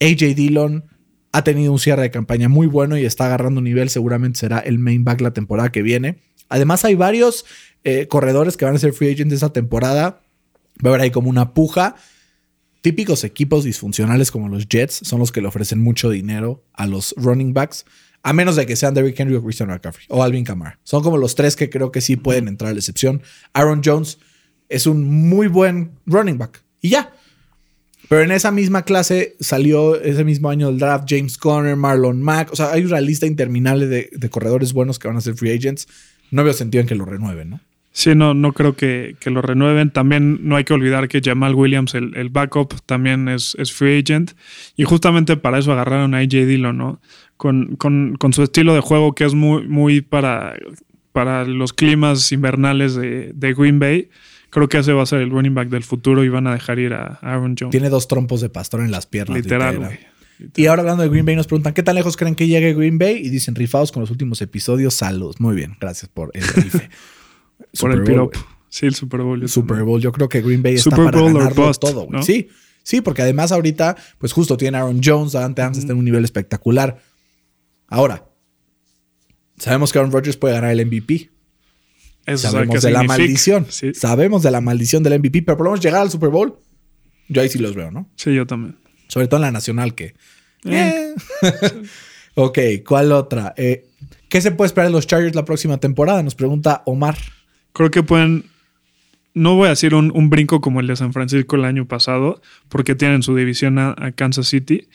[0.00, 0.84] AJ Dillon
[1.32, 3.90] ha tenido un cierre de campaña muy bueno y está agarrando un nivel.
[3.90, 6.18] Seguramente será el main back la temporada que viene.
[6.48, 7.44] Además, hay varios
[7.84, 10.22] eh, corredores que van a ser free agents esa temporada.
[10.84, 11.96] Va a haber ahí como una puja.
[12.80, 17.14] Típicos equipos disfuncionales como los Jets son los que le ofrecen mucho dinero a los
[17.16, 17.84] running backs.
[18.28, 20.78] A menos de que sean Derrick Henry o Christian McCaffrey o Alvin Kamara.
[20.84, 23.22] Son como los tres que creo que sí pueden entrar a la excepción.
[23.54, 24.18] Aaron Jones
[24.68, 26.62] es un muy buen running back.
[26.82, 27.10] Y ya.
[28.06, 32.52] Pero en esa misma clase salió ese mismo año del draft James Conner, Marlon Mack.
[32.52, 35.56] O sea, hay una lista interminable de, de corredores buenos que van a ser free
[35.56, 35.88] agents.
[36.30, 37.60] No veo sentido en que lo renueven, ¿no?
[37.92, 39.90] Sí, no, no creo que, que lo renueven.
[39.90, 43.98] También no hay que olvidar que Jamal Williams, el, el backup, también es, es free
[43.98, 44.32] agent.
[44.76, 47.00] Y justamente para eso agarraron a AJ Dillon, ¿no?
[47.38, 50.56] Con, con, con su estilo de juego que es muy, muy para,
[51.12, 54.10] para los climas invernales de, de Green Bay.
[54.50, 56.78] Creo que ese va a ser el running back del futuro y van a dejar
[56.78, 57.70] ir a Aaron Jones.
[57.70, 59.38] Tiene dos trompos de pastor en las piernas.
[59.38, 59.98] Literal.
[60.56, 62.98] Y ahora hablando de Green Bay, nos preguntan qué tan lejos creen que llegue Green
[62.98, 64.94] Bay y dicen rifados con los últimos episodios.
[64.94, 65.34] Salud.
[65.38, 66.88] Muy bien, gracias por el rife.
[67.58, 68.38] Por Super el Bowl, piropo.
[68.68, 69.48] Sí, el Super Bowl.
[69.48, 69.82] Super.
[69.82, 70.00] Bowl.
[70.00, 72.06] Yo creo que Green Bay está Super para Bowl ganarlo bust, todo.
[72.22, 72.48] Sí,
[72.84, 76.24] sí, porque además ahorita, pues justo tiene Aaron Jones, Davante Adams está en un nivel
[76.24, 77.02] espectacular.
[77.88, 78.28] Ahora,
[79.58, 81.30] sabemos que Aaron Rodgers puede ganar el MVP.
[82.26, 83.66] Eso Sabemos de la maldición.
[83.70, 86.58] Sí, Sabemos de la maldición del MVP, pero por lo menos llegar al Super Bowl,
[87.28, 88.08] yo ahí sí los veo, ¿no?
[88.16, 88.76] sí, yo también.
[89.08, 90.14] Sobre todo en la nacional que...
[90.64, 91.14] Eh.
[91.14, 91.14] eh.
[92.34, 93.54] ok, ¿cuál otra?
[93.56, 93.86] Eh,
[94.28, 96.22] ¿Qué se puede esperar de los Chargers la próxima temporada?
[96.22, 97.16] Nos pregunta Omar.
[97.72, 98.44] Creo que pueden.
[99.32, 102.42] No voy a decir un, un brinco como el de San Francisco el año pasado,
[102.68, 104.88] porque tienen su división a, a Kansas City.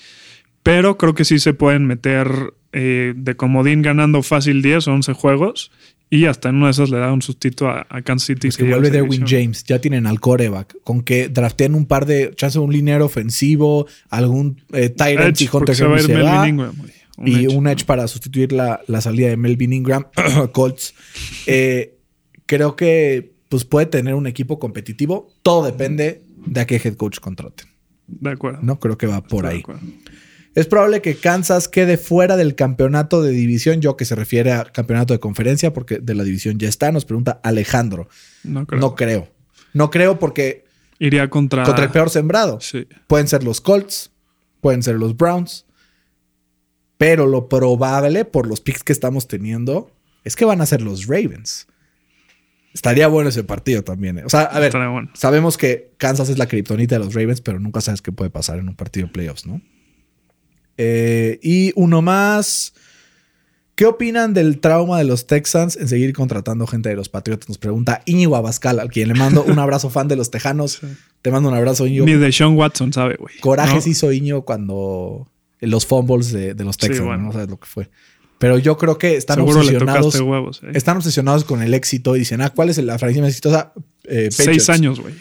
[0.61, 5.13] Pero creo que sí se pueden meter eh, de comodín ganando fácil 10 o 11
[5.13, 5.71] juegos.
[6.09, 8.47] Y hasta en una de esas le da un sustito a, a Kansas City.
[8.47, 9.23] Pues se que vuelve Derwin.
[9.25, 9.63] James.
[9.63, 10.75] Ya tienen al coreback.
[10.83, 12.33] Con que drafteen un par de...
[12.35, 14.93] Chance un liniero ofensivo, algún eh,
[15.33, 16.47] si porque Hunter se va va.
[16.47, 16.75] Ingram.
[17.17, 17.55] Un y edge.
[17.55, 20.05] un edge para sustituir la, la salida de Melvin Ingram,
[20.51, 20.93] Colts.
[21.47, 21.97] Eh,
[22.45, 25.31] creo que pues puede tener un equipo competitivo.
[25.41, 27.67] Todo depende de a qué head coach contraten.
[28.07, 28.59] De acuerdo.
[28.61, 29.89] No creo que va por Estoy de ahí.
[30.55, 34.65] Es probable que Kansas quede fuera del campeonato de división, yo que se refiere a
[34.65, 36.91] campeonato de conferencia, porque de la división ya está.
[36.91, 38.07] Nos pregunta Alejandro.
[38.43, 38.79] No creo.
[38.79, 39.27] No creo.
[39.73, 40.65] No creo porque
[40.99, 41.63] Iría contra.
[41.63, 42.59] contra el peor sembrado.
[42.61, 42.87] Sí.
[43.07, 44.11] Pueden ser los Colts,
[44.61, 45.65] pueden ser los Browns,
[46.97, 49.91] pero lo probable por los picks que estamos teniendo
[50.23, 51.67] es que van a ser los Ravens.
[52.73, 54.19] Estaría bueno ese partido también.
[54.19, 54.23] eh.
[54.25, 55.09] O sea, a ver, bueno.
[55.13, 58.59] sabemos que Kansas es la kriptonita de los Ravens, pero nunca sabes qué puede pasar
[58.59, 59.61] en un partido de playoffs, ¿no?
[60.77, 62.73] Eh, y uno más.
[63.75, 67.49] ¿Qué opinan del trauma de los Texans en seguir contratando gente de los Patriotas?
[67.49, 70.81] Nos pregunta Íñigo Abascal, al quien le mando un abrazo fan de los Tejanos.
[71.23, 72.05] Te mando un abrazo, Íñigo.
[72.05, 73.35] Ni de Sean Watson sabe, güey.
[73.39, 73.91] Corajes ¿No?
[73.91, 75.27] hizo Iño cuando
[75.59, 77.23] los fumbles de, de los Sí, Texans, bueno.
[77.23, 77.89] no sabes lo que fue.
[78.37, 80.19] Pero yo creo que están Seguro obsesionados.
[80.21, 80.61] huevos.
[80.63, 80.71] eh.
[80.75, 83.73] Están obsesionados con el éxito y dicen, ah, ¿cuál es la franquicia más exitosa?
[84.03, 85.15] Eh, Seis años, güey.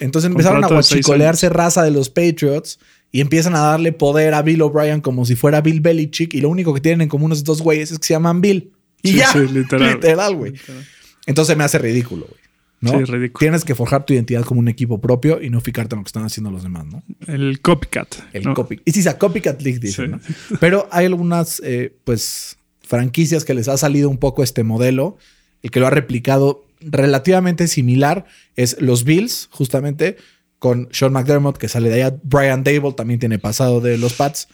[0.00, 2.80] Entonces empezaron a Contrato guachicolearse raza de los Patriots
[3.12, 6.48] y empiezan a darle poder a Bill O'Brien como si fuera Bill Belichick y lo
[6.48, 8.72] único que tienen en común esos dos güeyes es que se llaman Bill.
[9.02, 9.94] Y Sí, ya, sí, literal.
[9.94, 10.54] literal, güey.
[11.26, 12.40] Entonces me hace ridículo, güey.
[12.80, 12.90] ¿no?
[12.90, 13.38] Sí, ridículo.
[13.38, 16.08] Tienes que forjar tu identidad como un equipo propio y no fijarte en lo que
[16.08, 17.02] están haciendo los demás, ¿no?
[17.26, 18.14] El copycat.
[18.32, 18.54] El ¿no?
[18.54, 18.80] copy.
[18.84, 20.30] Y sí, a copycat league, dicen, Sí.
[20.50, 20.58] ¿no?
[20.60, 25.16] Pero hay algunas, eh, pues, franquicias que les ha salido un poco este modelo.
[25.62, 28.26] El que lo ha replicado relativamente similar
[28.56, 30.16] es los Bills, justamente,
[30.66, 32.16] con Sean McDermott, que sale de allá.
[32.24, 34.48] Brian Dable también tiene pasado de los Pats,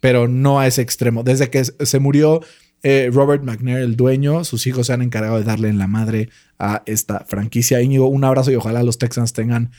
[0.00, 1.22] pero no a ese extremo.
[1.24, 2.40] Desde que se murió
[2.82, 6.30] eh, Robert McNair, el dueño, sus hijos se han encargado de darle en la madre
[6.58, 7.82] a esta franquicia.
[7.82, 9.70] Íñigo, un abrazo y ojalá los Texans tengan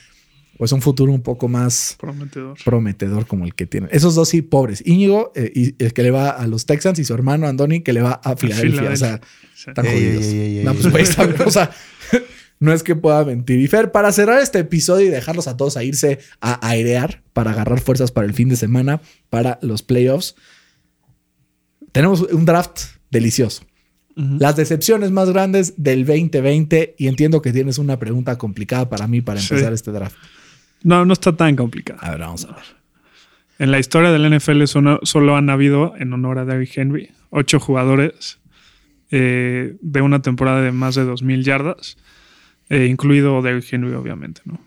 [0.60, 2.58] pues un futuro un poco más Prometedor.
[2.64, 3.90] prometedor como el que tienen.
[3.92, 4.84] Esos dos sí, pobres.
[4.86, 7.94] Íñigo, eh, y el que le va a los Texans, y su hermano Andoni, que
[7.94, 8.92] le va a Filadelfia.
[8.92, 9.22] O sea,
[9.56, 10.86] están jodidos.
[11.48, 11.72] o sea,
[12.60, 13.60] no es que pueda mentir.
[13.60, 17.51] Y Fer, para cerrar este episodio y dejarlos a todos a irse a airear para
[17.51, 20.36] agarrar fuerzas para el fin de semana, para los playoffs,
[21.91, 22.82] tenemos un draft
[23.12, 23.64] delicioso.
[24.16, 29.22] Las decepciones más grandes del 2020 y entiendo que tienes una pregunta complicada para mí
[29.22, 29.53] para Sí.
[29.53, 30.18] empezar este draft.
[30.84, 31.99] No, no está tan complicado.
[32.01, 32.66] A ver, vamos a ver.
[33.60, 37.62] En la historia del NFL solo, solo han habido, en honor a Derrick Henry, ocho
[37.62, 38.39] jugadores
[39.12, 41.95] eh, de una temporada de más de 2.000 yardas,
[42.70, 44.41] eh, incluido Derrick Henry, obviamente.
[44.45, 44.59] ¿no?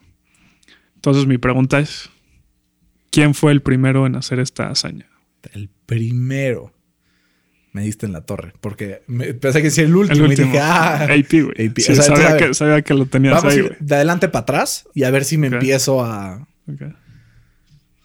[0.97, 2.11] Entonces mi pregunta es,
[3.11, 5.09] ¿quién fue el primero en hacer esta hazaña?
[5.53, 6.73] El primero.
[7.73, 8.53] Me diste en la torre.
[8.61, 10.25] Porque me, pensé que sí el último.
[10.25, 10.49] El último.
[10.49, 11.69] Y dije, ah, AP, güey.
[11.69, 11.79] AP.
[11.81, 13.77] Sí, O sea, sabía, que, sabía que lo tenías Vamos ahí, güey.
[13.81, 16.47] de adelante para atrás y a ver si me empiezo a.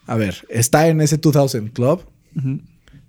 [0.06, 2.62] A ver, está en ese 2000 Club Ujú,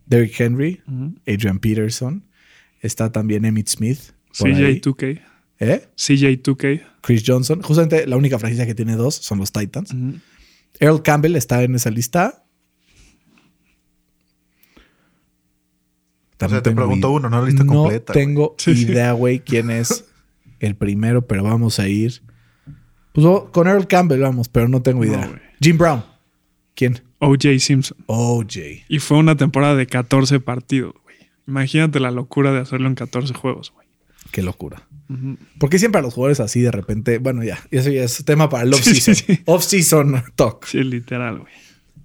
[0.07, 0.82] Derrick Henry.
[1.26, 2.24] Adrian Peterson.
[2.80, 4.01] Está también Emmitt Smith.
[4.36, 4.80] por ahí.
[4.80, 5.22] CJ2K.
[5.61, 5.89] ¿Eh?
[5.97, 6.83] CJ2K.
[7.01, 7.63] Chris Johnson.
[7.63, 9.93] Justamente la única franquicia que tiene dos son los Titans.
[9.93, 10.19] Ujú.
[10.81, 12.45] Earl Campbell está en esa lista.
[16.37, 18.13] O sea, No te tengo pregunto uno, no la lista no completa.
[18.13, 18.25] güey.
[18.27, 20.05] tengo idea, güey, quién es
[20.61, 22.23] el primero, pero vamos a ir.
[23.13, 25.43] Pues oh, con Earl Campbell vamos, pero no tengo No, idea.
[25.61, 26.05] Jim Brown.
[26.75, 27.03] ¿Quién?
[27.19, 27.99] OJ Simpson.
[28.07, 28.57] OJ.
[28.89, 31.17] Y fue una temporada de 14 partidos, güey.
[31.49, 33.88] Imagínate la locura de hacerlo en 14 juegos, güey.
[34.31, 34.83] Qué locura.
[35.09, 35.39] Ujú.
[35.59, 38.64] Porque siempre a los jugadores así de repente, bueno, ya, eso ya es tema para
[38.64, 39.14] el off-season.
[39.14, 39.43] sí, sí.
[39.47, 40.66] Off-season talk.
[40.66, 41.53] Sí, literal, güey.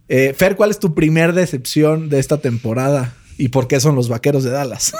[0.07, 3.15] Eh, Fer, ¿cuál es tu primer decepción de esta temporada?
[3.37, 4.93] ¿Y por qué son los vaqueros de Dallas?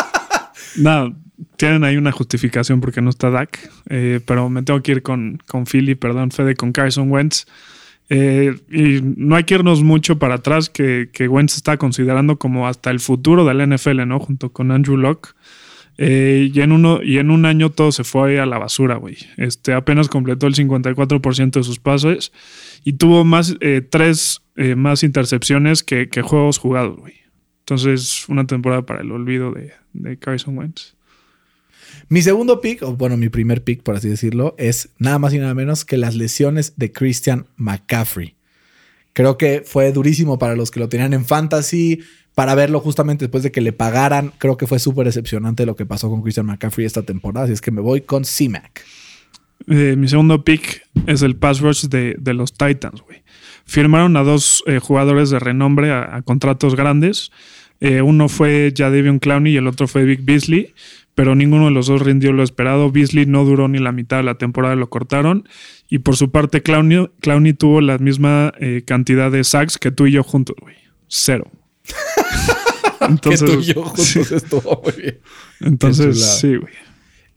[0.76, 1.12] Nada,
[1.56, 5.38] tienen ahí una justificación porque no está Dak, eh, pero me tengo que ir con,
[5.46, 7.46] con Philly, perdón, Fede, con Carson Wentz.
[8.08, 12.66] Eh, y no hay que irnos mucho para atrás, que, que Wentz está considerando como
[12.66, 14.18] hasta el futuro del NFL, ¿no?
[14.18, 15.28] Junto con Andrew Locke.
[16.02, 19.18] Eh, y, en uno, y en un año todo se fue a la basura, güey.
[19.36, 22.32] Este, apenas completó el 54% de sus pases
[22.84, 27.16] y tuvo más, eh, tres eh, más intercepciones que, juegos jugados, güey.
[27.58, 30.94] Entonces, una temporada para el olvido de, de Carson Wentz.
[32.08, 35.38] Mi segundo pick, o bueno, mi primer pick, por así decirlo, es nada más y
[35.38, 38.36] nada menos que las lesiones de Christian McCaffrey.
[39.12, 42.00] Creo que fue durísimo para los que lo tenían en fantasy,
[42.34, 44.32] para verlo justamente después de que le pagaran.
[44.38, 47.60] Creo que fue súper decepcionante lo que pasó con Christian McCaffrey esta temporada, así es
[47.60, 48.84] que me voy con C-Mac.
[49.66, 53.22] Eh, mi segundo pick es el pass rush de, de los Titans, güey.
[53.64, 57.30] Firmaron a dos eh, jugadores de renombre a, contratos grandes.
[57.80, 60.74] Eh, uno fue Jadavion Clowney y el otro fue Vic Beasley,
[61.14, 62.90] pero ninguno de los dos rindió lo esperado.
[62.90, 65.48] Beasley no duró ni la mitad de la temporada, lo cortaron.
[65.88, 68.52] Y por su parte, Clowney, Clowney tuvo la misma
[68.86, 70.76] cantidad de sacks que tú y yo juntos, güey.
[71.08, 71.50] Cero.
[73.22, 75.20] que tú y yo juntos sí, estuvo muy bien.
[75.60, 76.72] entonces sí, güey.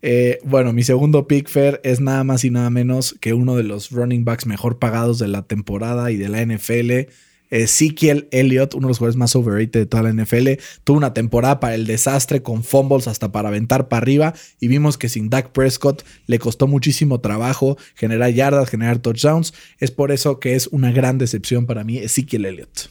[0.06, 3.64] Eh, bueno, mi segundo pick, Fer, es nada más y nada menos que uno de
[3.64, 7.10] los running backs mejor pagados de la temporada y de la NFL.
[7.50, 11.60] Ezekiel Elliott, uno de los jugadores más overrated de toda la NFL, tuvo una temporada
[11.60, 15.52] para el desastre con fumbles hasta para aventar para arriba y vimos que sin Dak
[15.52, 19.54] Prescott le costó muchísimo trabajo generar yardas, generar touchdowns.
[19.80, 22.90] Es por eso que es una gran decepción para mí Ezekiel Elliott.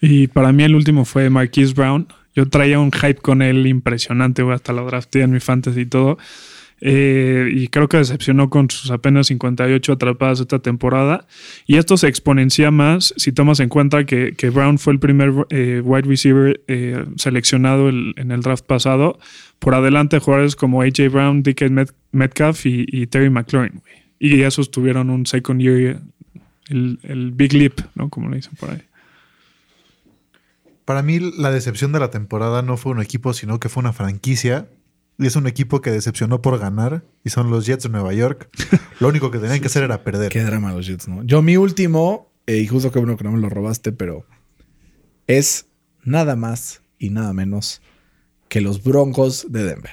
[0.00, 2.08] Y para mí el último fue Marquise Brown.
[2.34, 5.86] Yo traía un hype con él impresionante, güey, hasta lo drafté en mi fantasy y
[5.86, 6.16] todo.
[6.82, 11.26] Eh, y creo que decepcionó con sus apenas 58 atrapadas esta temporada.
[11.66, 15.32] Y esto se exponencia más si tomas en cuenta que, que Brown fue el primer
[15.50, 19.18] eh, wide receiver eh, seleccionado el- en el draft pasado.
[19.58, 23.80] Por adelante, jugadores como AJ Brown, DK Met- Metcalf y, Terry McLaurin.
[23.82, 23.94] güey.
[24.18, 26.00] Y esos tuvieron un second year,
[26.70, 28.08] el, el Big Leap, ¿no?
[28.08, 28.80] Como le dicen por ahí.
[30.90, 33.92] Para mí, la decepción de la temporada no fue un equipo, sino que fue una
[33.92, 34.68] franquicia.
[35.20, 37.04] Y es un equipo que decepcionó por ganar.
[37.22, 38.50] Y son los Jets de Nueva York.
[38.98, 40.32] Lo único que tenían que hacer era perder.
[40.32, 41.22] Qué drama los Jets, ¿no?
[41.22, 44.26] Yo mi último, eh, y justo que bueno que no me lo robaste, pero
[45.28, 45.66] es
[46.02, 47.82] nada más y nada menos
[48.48, 49.92] que los Broncos de Denver.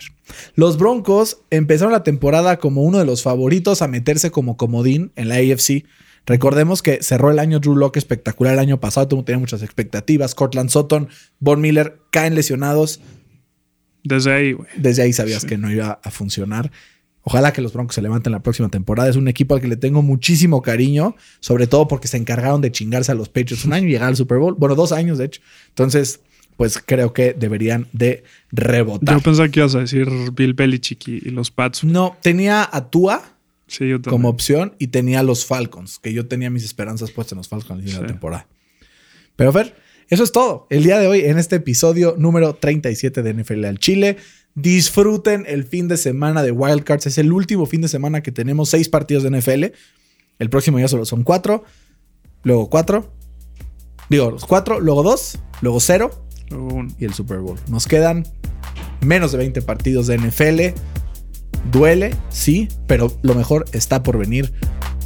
[0.56, 5.30] Los Broncos empezaron la temporada como uno de los favoritos a meterse como comodín en
[5.30, 5.86] la AFC.
[6.28, 10.36] Recordemos que cerró el año Drew Locke espectacular el año pasado, tenía muchas expectativas.
[10.36, 11.08] Cortland Sutton,
[11.40, 13.00] Von Miller caen lesionados.
[14.04, 14.68] Desde ahí, güey.
[14.76, 16.70] Desde ahí sabías que no iba a funcionar.
[17.22, 19.10] Ojalá que los Broncos se levanten la próxima temporada.
[19.10, 22.74] Es un equipo al que le tengo muchísimo cariño, sobre todo porque se encargaron de
[22.74, 24.56] chingarse a los Patriots un año y llegar al Super Bowl.
[24.56, 25.42] Bueno, dos años, de hecho.
[25.70, 26.20] Entonces,
[26.58, 29.16] pues creo que deberían de rebotar.
[29.16, 31.86] Yo pensaba que ibas a decir Bill Belichick y, y los Pats.
[31.86, 33.37] No, tenía a Tua
[33.68, 37.38] Sí, yo como opción y tenía los Falcons, que yo tenía mis esperanzas puestas en
[37.40, 38.14] los Falcons al final de la Sí.
[38.14, 38.48] temporada.
[39.36, 39.76] Pero Fer,
[40.10, 40.68] eso es todo.
[40.70, 44.18] El día de hoy en este episodio número 37 de NFL al Chile.
[44.56, 47.06] Disfruten el fin de semana de Wildcards.
[47.06, 49.74] Es el último fin de semana que tenemos seis partidos de NFL.
[50.40, 51.64] El próximo ya solo son cuatro.
[52.44, 53.14] Luego cuatro.
[54.10, 56.10] Digo, los cuatro, luego dos, luego cero
[56.50, 56.96] Luego uno.
[56.98, 57.60] y el Super Bowl.
[57.68, 58.26] Nos quedan
[59.02, 60.74] menos de 20 partidos de NFL.
[61.72, 64.54] Duele, sí, pero lo mejor está por venir.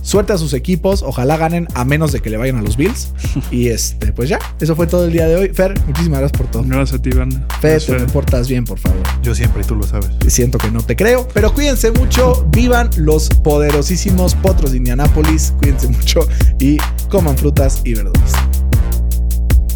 [0.02, 3.14] Suerte a sus equipos, ojalá ganen a menos de que le vayan a los Bills.
[3.52, 5.50] y este, pues ya, eso fue todo el día de hoy.
[5.50, 6.64] Fer, muchísimas gracias por todo.
[6.64, 7.32] Gracias a ti, Van.
[7.62, 9.02] Fer, Gracias, te portas bien, por favor.
[9.22, 10.10] Yo siempre, y tú lo sabes.
[10.28, 15.88] Siento que no te creo, pero cuídense mucho, vivan los poderosísimos potros de Indianápolis, cuídense
[15.90, 16.28] mucho
[16.60, 16.78] y
[17.10, 18.34] coman frutas y verduras.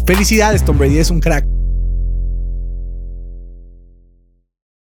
[0.06, 1.55] Felicidades, Tom Brady, es un crack.